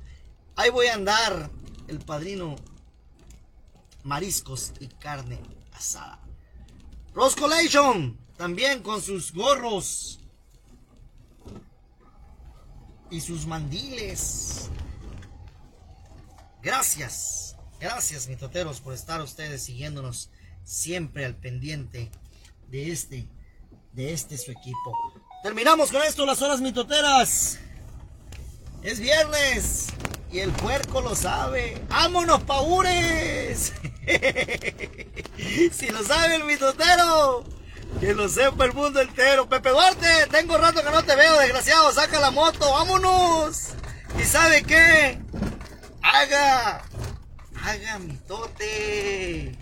Ahí 0.55 0.71
voy 0.71 0.87
a 0.87 0.95
andar. 0.95 1.51
El 1.87 1.99
padrino. 1.99 2.55
Mariscos 4.03 4.73
y 4.79 4.87
carne 4.87 5.39
asada. 5.73 6.19
Roscolation. 7.13 8.17
También 8.37 8.81
con 8.81 9.01
sus 9.01 9.33
gorros 9.33 10.19
y 13.09 13.21
sus 13.21 13.45
mandiles. 13.45 14.69
Gracias, 16.61 17.47
Gracias, 17.79 18.27
mitoteros, 18.27 18.79
por 18.79 18.95
estar 18.95 19.21
ustedes 19.21 19.61
siguiéndonos 19.61 20.31
siempre 20.63 21.25
al 21.25 21.35
pendiente 21.35 22.09
de 22.69 22.91
este, 22.91 23.27
de 23.93 24.13
este 24.13 24.35
su 24.37 24.51
equipo. 24.51 24.97
Terminamos 25.43 25.91
con 25.91 26.01
esto, 26.01 26.25
las 26.25 26.41
horas 26.41 26.59
mitoteras. 26.59 27.59
Es 28.81 28.99
viernes 28.99 29.87
y 30.31 30.39
el 30.39 30.51
puerco 30.51 31.01
lo 31.01 31.15
sabe. 31.15 31.79
¡Vámonos, 31.87 32.41
paures! 32.43 33.73
si 35.71 35.89
lo 35.89 36.03
sabe 36.03 36.35
el 36.35 36.45
mitotero, 36.45 37.43
que 37.99 38.13
lo 38.13 38.29
sepa 38.29 38.65
el 38.65 38.73
mundo 38.73 39.01
entero. 39.01 39.47
Pepe 39.49 39.69
Duarte, 39.69 40.07
tengo 40.31 40.57
rato 40.57 40.83
que 40.83 40.91
no 40.91 41.03
te 41.03 41.15
veo, 41.15 41.39
desgraciado. 41.39 41.91
Saca 41.91 42.19
la 42.19 42.31
moto, 42.31 42.71
vámonos. 42.71 43.69
¿Y 44.19 44.23
sabe 44.23 44.63
qué? 44.63 45.19
Haga, 46.01 46.83
haga 47.63 47.99
mitote. 47.99 49.57